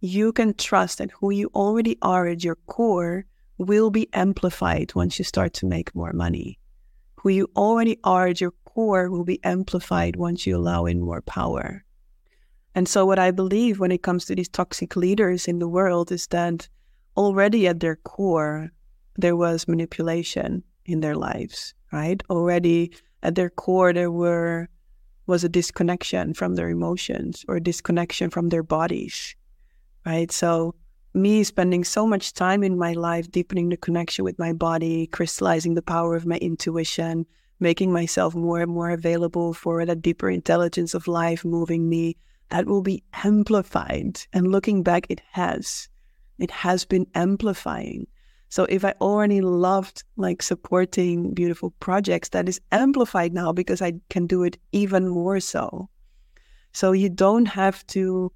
You 0.00 0.32
can 0.32 0.52
trust 0.54 0.98
that 0.98 1.10
who 1.12 1.30
you 1.30 1.50
already 1.54 1.96
are 2.02 2.26
at 2.26 2.44
your 2.44 2.56
core 2.66 3.24
will 3.58 3.90
be 3.90 4.08
amplified 4.12 4.94
once 4.94 5.18
you 5.18 5.24
start 5.24 5.54
to 5.54 5.66
make 5.66 5.94
more 5.94 6.12
money. 6.12 6.58
Who 7.16 7.30
you 7.30 7.48
already 7.56 7.98
are 8.04 8.28
at 8.28 8.40
your 8.40 8.52
core 8.64 9.10
will 9.10 9.24
be 9.24 9.42
amplified 9.44 10.16
once 10.16 10.46
you 10.46 10.56
allow 10.56 10.86
in 10.86 11.00
more 11.00 11.22
power. 11.22 11.84
And 12.74 12.88
so, 12.88 13.06
what 13.06 13.18
I 13.18 13.30
believe 13.30 13.78
when 13.78 13.92
it 13.92 14.02
comes 14.02 14.24
to 14.26 14.34
these 14.34 14.48
toxic 14.48 14.96
leaders 14.96 15.46
in 15.46 15.60
the 15.60 15.68
world 15.68 16.10
is 16.10 16.26
that 16.28 16.68
already 17.16 17.68
at 17.68 17.80
their 17.80 17.96
core, 17.96 18.70
there 19.16 19.36
was 19.36 19.68
manipulation 19.68 20.64
in 20.84 21.00
their 21.00 21.14
lives, 21.14 21.72
right? 21.92 22.22
Already 22.28 22.92
at 23.22 23.36
their 23.36 23.50
core, 23.50 23.92
there 23.92 24.10
were 24.10 24.68
was 25.26 25.44
a 25.44 25.48
disconnection 25.48 26.34
from 26.34 26.54
their 26.54 26.68
emotions 26.68 27.44
or 27.48 27.58
disconnection 27.58 28.28
from 28.28 28.50
their 28.50 28.62
bodies, 28.62 29.34
right? 30.04 30.30
So 30.30 30.74
me 31.14 31.44
spending 31.44 31.84
so 31.84 32.06
much 32.06 32.32
time 32.32 32.64
in 32.64 32.76
my 32.76 32.92
life 32.92 33.30
deepening 33.30 33.68
the 33.68 33.76
connection 33.76 34.24
with 34.24 34.38
my 34.38 34.52
body, 34.52 35.06
crystallizing 35.06 35.74
the 35.74 35.82
power 35.82 36.16
of 36.16 36.26
my 36.26 36.36
intuition, 36.38 37.24
making 37.60 37.92
myself 37.92 38.34
more 38.34 38.60
and 38.60 38.72
more 38.72 38.90
available 38.90 39.54
for 39.54 39.86
that 39.86 40.02
deeper 40.02 40.28
intelligence 40.28 40.92
of 40.92 41.06
life, 41.06 41.44
moving 41.44 41.88
me 41.88 42.16
that 42.50 42.66
will 42.66 42.82
be 42.82 43.02
amplified. 43.24 44.20
And 44.32 44.50
looking 44.50 44.82
back, 44.82 45.06
it 45.08 45.22
has. 45.32 45.88
It 46.38 46.50
has 46.50 46.84
been 46.84 47.06
amplifying. 47.14 48.06
So 48.48 48.64
if 48.68 48.84
I 48.84 48.94
already 49.00 49.40
loved 49.40 50.04
like 50.16 50.42
supporting 50.42 51.34
beautiful 51.34 51.70
projects, 51.80 52.28
that 52.30 52.48
is 52.48 52.60
amplified 52.70 53.32
now 53.32 53.52
because 53.52 53.82
I 53.82 53.94
can 54.10 54.26
do 54.26 54.42
it 54.42 54.58
even 54.72 55.08
more 55.08 55.40
so. 55.40 55.88
So 56.72 56.92
you 56.92 57.08
don't 57.08 57.46
have 57.46 57.86
to 57.88 58.32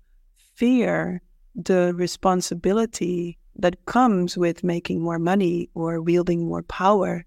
fear 0.55 1.23
the 1.59 1.93
responsibility 1.95 3.37
that 3.57 3.85
comes 3.87 4.39
with 4.39 4.63
making 4.63 5.03
more 5.03 5.19
money 5.19 5.69
or 5.75 6.01
wielding 6.01 6.47
more 6.47 6.63
power. 6.63 7.25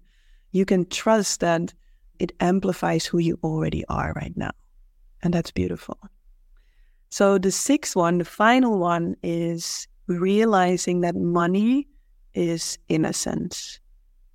You 0.52 0.64
can 0.64 0.86
trust 0.86 1.40
that 1.40 1.74
it 2.18 2.32
amplifies 2.40 3.04
who 3.04 3.18
you 3.18 3.38
already 3.44 3.84
are 3.88 4.12
right 4.16 4.36
now. 4.36 4.52
And 5.22 5.34
that's 5.34 5.50
beautiful. 5.50 5.98
So 7.10 7.36
the 7.36 7.52
sixth 7.52 7.94
one, 7.94 8.18
the 8.18 8.24
final 8.24 8.78
one, 8.78 9.16
is 9.22 9.86
realizing 10.06 11.02
that 11.02 11.14
money 11.14 11.86
is 12.32 12.78
innocence. 12.88 13.78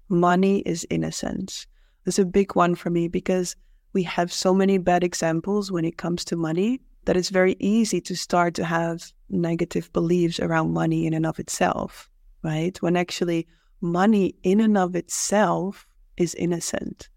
Money 0.09 0.59
is 0.59 0.85
innocence. 0.89 1.65
It's 2.05 2.19
a 2.19 2.25
big 2.25 2.55
one 2.55 2.75
for 2.75 2.89
me 2.89 3.07
because 3.07 3.55
we 3.93 4.03
have 4.03 4.31
so 4.31 4.53
many 4.53 4.77
bad 4.77 5.03
examples 5.03 5.71
when 5.71 5.85
it 5.85 5.97
comes 5.97 6.23
to 6.25 6.35
money 6.35 6.79
that 7.05 7.17
it's 7.17 7.29
very 7.29 7.55
easy 7.59 7.99
to 8.01 8.15
start 8.15 8.53
to 8.55 8.63
have 8.63 9.11
negative 9.29 9.91
beliefs 9.93 10.39
around 10.39 10.73
money 10.73 11.05
in 11.05 11.13
and 11.13 11.25
of 11.25 11.39
itself, 11.39 12.09
right? 12.43 12.81
When 12.81 12.95
actually 12.95 13.47
money 13.81 14.35
in 14.43 14.59
and 14.59 14.77
of 14.77 14.95
itself 14.95 15.87
is 16.17 16.33
innocent. 16.35 17.09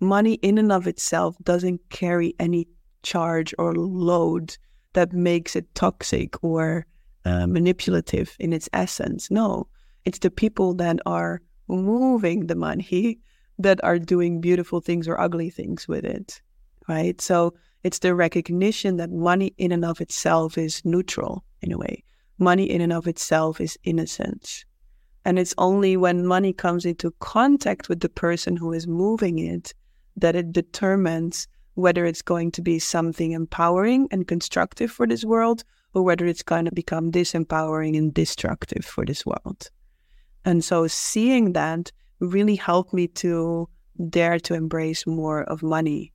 Money 0.00 0.34
in 0.34 0.58
and 0.58 0.72
of 0.72 0.86
itself 0.86 1.36
doesn't 1.42 1.80
carry 1.90 2.34
any 2.38 2.66
charge 3.02 3.54
or 3.58 3.74
load 3.74 4.56
that 4.92 5.12
makes 5.12 5.54
it 5.54 5.72
toxic 5.74 6.42
or 6.42 6.86
uh, 7.24 7.46
manipulative 7.46 8.36
in 8.40 8.52
its 8.52 8.68
essence. 8.72 9.30
No, 9.30 9.68
it's 10.04 10.18
the 10.18 10.30
people 10.30 10.74
that 10.74 11.00
are 11.06 11.40
moving 11.68 12.46
the 12.46 12.54
money 12.54 13.18
that 13.58 13.82
are 13.84 13.98
doing 13.98 14.40
beautiful 14.40 14.80
things 14.80 15.06
or 15.06 15.20
ugly 15.20 15.50
things 15.50 15.86
with 15.86 16.04
it, 16.04 16.40
right? 16.88 17.20
So 17.20 17.54
it's 17.82 18.00
the 18.00 18.14
recognition 18.14 18.96
that 18.96 19.10
money 19.10 19.54
in 19.58 19.72
and 19.72 19.84
of 19.84 20.00
itself 20.00 20.58
is 20.58 20.82
neutral 20.84 21.44
in 21.62 21.72
a 21.72 21.78
way. 21.78 22.04
Money 22.38 22.70
in 22.70 22.80
and 22.80 22.92
of 22.92 23.06
itself 23.06 23.60
is 23.60 23.78
innocent. 23.84 24.64
And 25.24 25.38
it's 25.38 25.54
only 25.58 25.96
when 25.96 26.26
money 26.26 26.52
comes 26.52 26.84
into 26.86 27.10
contact 27.20 27.88
with 27.88 28.00
the 28.00 28.08
person 28.08 28.56
who 28.56 28.72
is 28.72 28.86
moving 28.86 29.38
it 29.38 29.74
that 30.16 30.36
it 30.36 30.52
determines 30.52 31.46
whether 31.74 32.04
it's 32.04 32.22
going 32.22 32.50
to 32.52 32.62
be 32.62 32.78
something 32.78 33.32
empowering 33.32 34.08
and 34.10 34.26
constructive 34.26 34.90
for 34.90 35.06
this 35.06 35.24
world 35.24 35.64
or 35.94 36.02
whether 36.02 36.26
it's 36.26 36.42
going 36.42 36.64
to 36.64 36.72
become 36.72 37.10
disempowering 37.10 37.96
and 37.96 38.14
destructive 38.14 38.84
for 38.84 39.04
this 39.04 39.24
world. 39.26 39.70
And 40.44 40.64
so 40.64 40.86
seeing 40.86 41.52
that 41.52 41.92
really 42.20 42.56
helped 42.56 42.94
me 42.94 43.08
to 43.08 43.68
dare 44.08 44.38
to 44.40 44.54
embrace 44.54 45.06
more 45.06 45.42
of 45.44 45.62
money. 45.62 46.12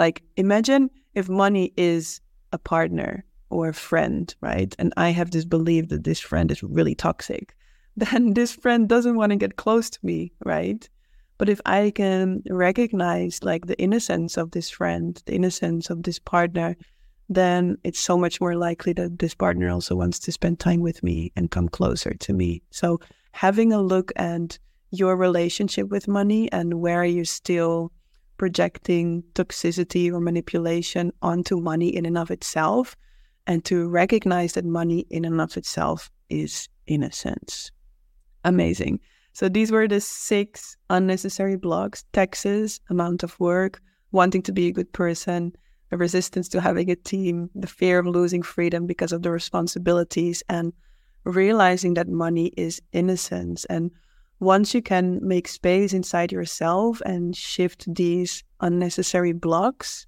Like 0.00 0.22
imagine 0.38 0.88
if 1.14 1.28
money 1.28 1.74
is 1.76 2.22
a 2.52 2.58
partner 2.58 3.22
or 3.50 3.68
a 3.68 3.74
friend, 3.74 4.34
right? 4.40 4.74
And 4.78 4.94
I 4.96 5.10
have 5.10 5.30
this 5.30 5.44
belief 5.44 5.90
that 5.90 6.04
this 6.04 6.20
friend 6.20 6.50
is 6.50 6.62
really 6.62 6.94
toxic, 6.94 7.54
then 7.98 8.32
this 8.32 8.52
friend 8.52 8.88
doesn't 8.88 9.16
want 9.16 9.30
to 9.32 9.36
get 9.36 9.56
close 9.56 9.90
to 9.90 9.98
me, 10.02 10.32
right? 10.42 10.88
But 11.36 11.50
if 11.50 11.60
I 11.66 11.92
can 11.94 12.42
recognize 12.48 13.42
like 13.42 13.66
the 13.66 13.78
innocence 13.78 14.38
of 14.38 14.52
this 14.52 14.70
friend, 14.70 15.22
the 15.26 15.34
innocence 15.34 15.90
of 15.90 16.02
this 16.02 16.18
partner, 16.18 16.76
then 17.28 17.76
it's 17.84 18.00
so 18.00 18.16
much 18.16 18.40
more 18.40 18.56
likely 18.56 18.94
that 18.94 19.18
this 19.18 19.34
partner 19.34 19.68
also 19.68 19.94
wants 19.96 20.18
to 20.20 20.32
spend 20.32 20.60
time 20.60 20.80
with 20.80 21.02
me 21.02 21.30
and 21.36 21.50
come 21.50 21.68
closer 21.68 22.14
to 22.14 22.32
me. 22.32 22.62
So 22.70 23.00
having 23.32 23.70
a 23.74 23.82
look 23.82 24.12
at 24.16 24.58
your 24.90 25.14
relationship 25.14 25.88
with 25.88 26.08
money 26.08 26.50
and 26.52 26.80
where 26.80 27.04
you're 27.04 27.26
still 27.26 27.92
projecting 28.40 29.22
toxicity 29.34 30.10
or 30.10 30.18
manipulation 30.18 31.12
onto 31.20 31.60
money 31.60 31.94
in 31.94 32.06
and 32.06 32.16
of 32.16 32.30
itself, 32.30 32.96
and 33.46 33.66
to 33.66 33.86
recognize 33.86 34.54
that 34.54 34.64
money 34.64 35.00
in 35.10 35.26
and 35.26 35.42
of 35.42 35.58
itself 35.58 36.10
is 36.30 36.66
innocence. 36.86 37.70
Amazing. 38.42 38.98
So 39.34 39.50
these 39.50 39.70
were 39.70 39.86
the 39.86 40.00
six 40.00 40.74
unnecessary 40.88 41.56
blocks 41.56 42.06
taxes, 42.14 42.80
amount 42.88 43.22
of 43.22 43.38
work, 43.38 43.82
wanting 44.10 44.40
to 44.44 44.52
be 44.52 44.68
a 44.68 44.72
good 44.72 44.90
person, 44.94 45.52
a 45.92 45.98
resistance 45.98 46.48
to 46.48 46.62
having 46.62 46.90
a 46.90 46.96
team, 46.96 47.50
the 47.54 47.66
fear 47.66 47.98
of 47.98 48.06
losing 48.06 48.42
freedom 48.42 48.86
because 48.86 49.12
of 49.12 49.20
the 49.20 49.30
responsibilities, 49.30 50.42
and 50.48 50.72
realizing 51.24 51.92
that 51.92 52.08
money 52.08 52.54
is 52.56 52.80
innocence. 52.92 53.66
And 53.66 53.90
once 54.40 54.74
you 54.74 54.80
can 54.80 55.20
make 55.22 55.46
space 55.46 55.92
inside 55.92 56.32
yourself 56.32 57.00
and 57.04 57.36
shift 57.36 57.94
these 57.94 58.42
unnecessary 58.60 59.32
blocks, 59.32 60.06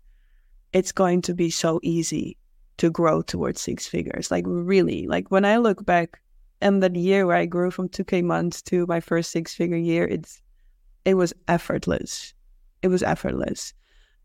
it's 0.72 0.90
going 0.90 1.20
to 1.22 1.34
be 1.34 1.50
so 1.50 1.78
easy 1.82 2.38
to 2.78 2.90
grow 2.90 3.20
towards 3.20 3.60
six 3.60 3.86
figures. 3.86 4.30
Like, 4.30 4.44
really, 4.46 5.06
like 5.06 5.30
when 5.30 5.44
I 5.44 5.58
look 5.58 5.84
back 5.84 6.20
and 6.62 6.82
that 6.82 6.96
year 6.96 7.26
where 7.26 7.36
I 7.36 7.44
grew 7.44 7.70
from 7.70 7.90
2K 7.90 8.24
months 8.24 8.62
to 8.62 8.86
my 8.86 9.00
first 9.00 9.30
six 9.30 9.54
figure 9.54 9.76
year, 9.76 10.04
it's, 10.04 10.40
it 11.04 11.14
was 11.14 11.34
effortless. 11.48 12.32
It 12.80 12.88
was 12.88 13.02
effortless. 13.02 13.74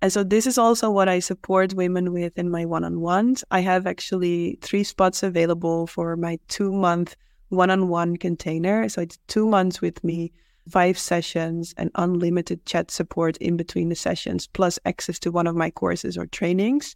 And 0.02 0.14
so 0.14 0.24
this 0.24 0.48
is 0.48 0.58
also 0.58 0.90
what 0.90 1.10
I 1.10 1.20
support 1.20 1.74
women 1.74 2.14
with 2.14 2.38
in 2.38 2.50
my 2.50 2.66
one-on-ones. 2.66 3.44
I 3.52 3.60
have 3.62 3.88
actually 3.88 4.58
three 4.62 4.84
spots 4.84 5.22
available 5.24 5.88
for 5.88 6.16
my 6.16 6.40
two-month 6.48 7.16
one-on-one 7.50 8.18
container. 8.18 8.90
So 8.90 9.02
it's 9.02 9.20
two 9.28 9.48
months 9.48 9.82
with 9.82 10.04
me, 10.04 10.32
five 10.70 10.98
sessions, 10.98 11.74
and 11.78 11.92
unlimited 11.96 12.66
chat 12.66 12.92
support 12.92 13.38
in 13.38 13.58
between 13.58 13.90
the 13.90 13.96
sessions, 13.96 14.48
plus 14.48 14.80
access 14.86 15.20
to 15.20 15.32
one 15.32 15.48
of 15.48 15.56
my 15.56 15.72
courses 15.72 16.18
or 16.18 16.26
trainings. 16.28 16.96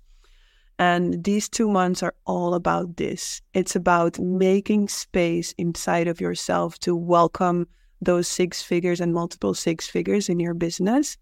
And 0.80 1.24
these 1.24 1.48
two 1.48 1.70
months 1.70 2.02
are 2.02 2.16
all 2.26 2.54
about 2.54 2.98
this. 2.98 3.42
It's 3.54 3.76
about 3.76 4.20
making 4.20 4.88
space 4.88 5.54
inside 5.58 6.08
of 6.08 6.20
yourself 6.20 6.80
to 6.80 6.96
welcome 6.96 7.68
those 8.02 8.28
six 8.28 8.64
figures 8.64 9.00
and 9.00 9.14
multiple 9.14 9.54
six 9.54 9.88
figures 9.88 10.28
in 10.28 10.40
your 10.40 10.56
business 10.56 11.18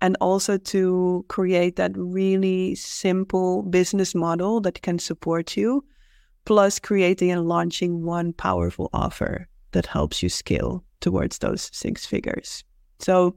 and 0.00 0.16
also 0.20 0.58
to 0.58 1.24
create 1.28 1.76
that 1.76 1.92
really 1.96 2.74
simple 2.74 3.62
business 3.62 4.14
model 4.14 4.60
that 4.60 4.82
can 4.82 4.98
support 4.98 5.56
you, 5.56 5.84
plus 6.46 6.78
creating 6.78 7.30
and 7.30 7.46
launching 7.46 8.02
one 8.04 8.32
powerful 8.32 8.88
offer 8.94 9.46
that 9.72 9.86
helps 9.86 10.22
you 10.22 10.30
scale 10.30 10.82
towards 11.00 11.38
those 11.38 11.70
six 11.74 12.06
figures. 12.06 12.64
So, 12.98 13.36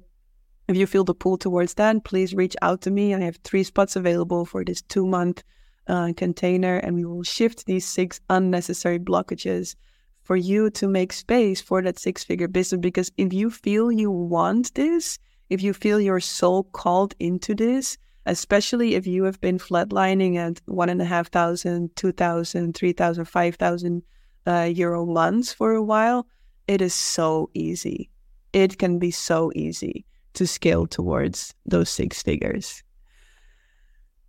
if 0.70 0.78
you 0.78 0.86
feel 0.86 1.04
the 1.04 1.16
pull 1.16 1.38
towards 1.38 1.74
that, 1.74 2.04
please 2.06 2.36
reach 2.36 2.56
out 2.62 2.82
to 2.82 2.92
me. 2.92 3.16
I 3.16 3.22
have 3.22 3.38
three 3.44 3.64
spots 3.64 3.96
available 3.96 4.46
for 4.46 4.64
this 4.64 4.84
two 4.84 5.06
month 5.06 5.44
uh, 5.88 6.14
container, 6.16 6.78
and 6.78 6.96
we 6.96 7.06
will 7.06 7.24
shift 7.24 7.66
these 7.66 7.86
six 7.86 8.22
unnecessary 8.30 9.00
blockages 9.00 9.76
for 10.22 10.36
you 10.36 10.70
to 10.70 10.88
make 10.88 11.12
space 11.12 11.60
for 11.60 11.82
that 11.82 11.98
six 11.98 12.24
figure 12.24 12.48
business. 12.48 12.80
Because 12.80 13.12
if 13.18 13.34
you 13.34 13.50
feel 13.50 13.92
you 13.92 14.12
want 14.12 14.76
this, 14.76 15.18
if 15.50 15.64
you 15.64 15.74
feel 15.74 16.00
your 16.00 16.20
soul 16.20 16.66
called 16.66 17.16
into 17.20 17.56
this, 17.56 17.98
especially 18.26 18.96
if 18.96 19.08
you 19.08 19.24
have 19.24 19.40
been 19.42 19.58
flatlining 19.58 20.36
at 20.36 20.62
one 20.66 20.90
and 20.90 21.02
a 21.02 21.06
half 21.06 21.30
thousand, 21.32 21.96
two 21.96 22.12
thousand, 22.12 22.76
three 22.76 22.94
thousand, 22.94 23.26
five 23.26 23.56
thousand 23.56 24.04
uh, 24.48 24.70
euro 24.74 25.06
months 25.06 25.54
for 25.54 25.74
a 25.74 25.84
while, 25.84 26.28
it 26.68 26.82
is 26.82 26.94
so 26.94 27.50
easy. 27.54 28.10
It 28.54 28.78
can 28.78 29.00
be 29.00 29.12
so 29.12 29.52
easy 29.56 30.06
to 30.34 30.46
scale 30.48 30.88
towards 30.88 31.54
those 31.66 31.90
six 31.90 32.22
figures. 32.22 32.84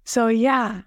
So, 0.04 0.28
yeah, 0.28 0.82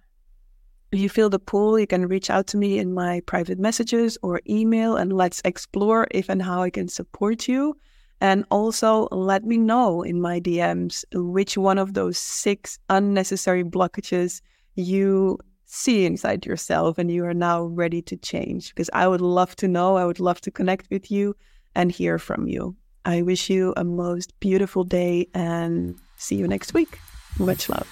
you 0.91 1.09
feel 1.09 1.29
the 1.29 1.39
pull, 1.39 1.79
you 1.79 1.87
can 1.87 2.07
reach 2.07 2.29
out 2.29 2.47
to 2.47 2.57
me 2.57 2.77
in 2.77 2.93
my 2.93 3.21
private 3.21 3.59
messages 3.59 4.17
or 4.21 4.41
email 4.49 4.95
and 4.97 5.13
let's 5.13 5.41
explore 5.45 6.07
if 6.11 6.29
and 6.29 6.41
how 6.41 6.61
I 6.61 6.69
can 6.69 6.87
support 6.87 7.47
you. 7.47 7.77
And 8.23 8.45
also 8.49 9.09
let 9.11 9.43
me 9.43 9.57
know 9.57 10.01
in 10.01 10.21
my 10.21 10.39
DMs 10.39 11.03
which 11.13 11.57
one 11.57 11.77
of 11.77 11.93
those 11.93 12.17
six 12.17 12.79
unnecessary 12.89 13.65
blockages 13.65 14.39
you 14.75 15.39
see 15.65 16.05
inside 16.05 16.45
yourself 16.45 16.97
and 16.97 17.11
you 17.11 17.25
are 17.25 17.33
now 17.33 17.63
ready 17.63 18.01
to 18.03 18.15
change. 18.15 18.69
Because 18.69 18.89
I 18.93 19.09
would 19.09 19.19
love 19.19 19.57
to 19.57 19.67
know, 19.67 19.97
I 19.97 20.05
would 20.05 20.21
love 20.21 20.39
to 20.41 20.51
connect 20.51 20.89
with 20.89 21.11
you 21.11 21.35
and 21.75 21.91
hear 21.91 22.17
from 22.17 22.47
you. 22.47 22.77
I 23.03 23.23
wish 23.23 23.49
you 23.49 23.73
a 23.75 23.83
most 23.83 24.39
beautiful 24.39 24.85
day 24.85 25.27
and 25.33 25.93
see 26.15 26.37
you 26.37 26.47
next 26.47 26.73
week. 26.73 26.99
Much 27.39 27.67
love. 27.67 27.89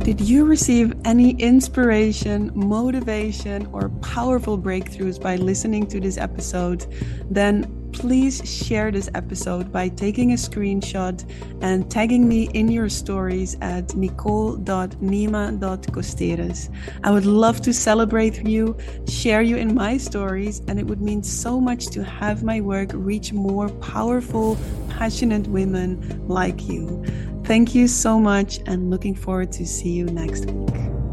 Did 0.00 0.20
you 0.20 0.44
receive 0.44 0.94
any 1.04 1.30
inspiration, 1.30 2.52
motivation, 2.54 3.66
or 3.72 3.88
powerful 4.02 4.58
breakthroughs 4.58 5.20
by 5.20 5.36
listening 5.36 5.86
to 5.86 5.98
this 5.98 6.18
episode? 6.18 6.86
Then 7.30 7.75
please 7.92 8.40
share 8.48 8.90
this 8.90 9.10
episode 9.14 9.70
by 9.72 9.88
taking 9.88 10.32
a 10.32 10.36
screenshot 10.36 11.24
and 11.60 11.90
tagging 11.90 12.28
me 12.28 12.48
in 12.54 12.68
your 12.68 12.88
stories 12.88 13.56
at 13.60 13.94
nicole.nima.costeres. 13.94 16.70
I 17.04 17.10
would 17.10 17.26
love 17.26 17.60
to 17.62 17.72
celebrate 17.72 18.46
you, 18.46 18.76
share 19.08 19.42
you 19.42 19.56
in 19.56 19.74
my 19.74 19.96
stories, 19.96 20.60
and 20.68 20.78
it 20.78 20.86
would 20.86 21.02
mean 21.02 21.22
so 21.22 21.60
much 21.60 21.86
to 21.88 22.04
have 22.04 22.42
my 22.42 22.60
work 22.60 22.90
reach 22.94 23.32
more 23.32 23.68
powerful, 23.68 24.56
passionate 24.88 25.46
women 25.48 26.26
like 26.28 26.68
you. 26.68 27.04
Thank 27.44 27.74
you 27.74 27.88
so 27.88 28.18
much 28.18 28.60
and 28.66 28.90
looking 28.90 29.14
forward 29.14 29.52
to 29.52 29.66
see 29.66 29.90
you 29.90 30.06
next 30.06 30.46
week. 30.46 31.05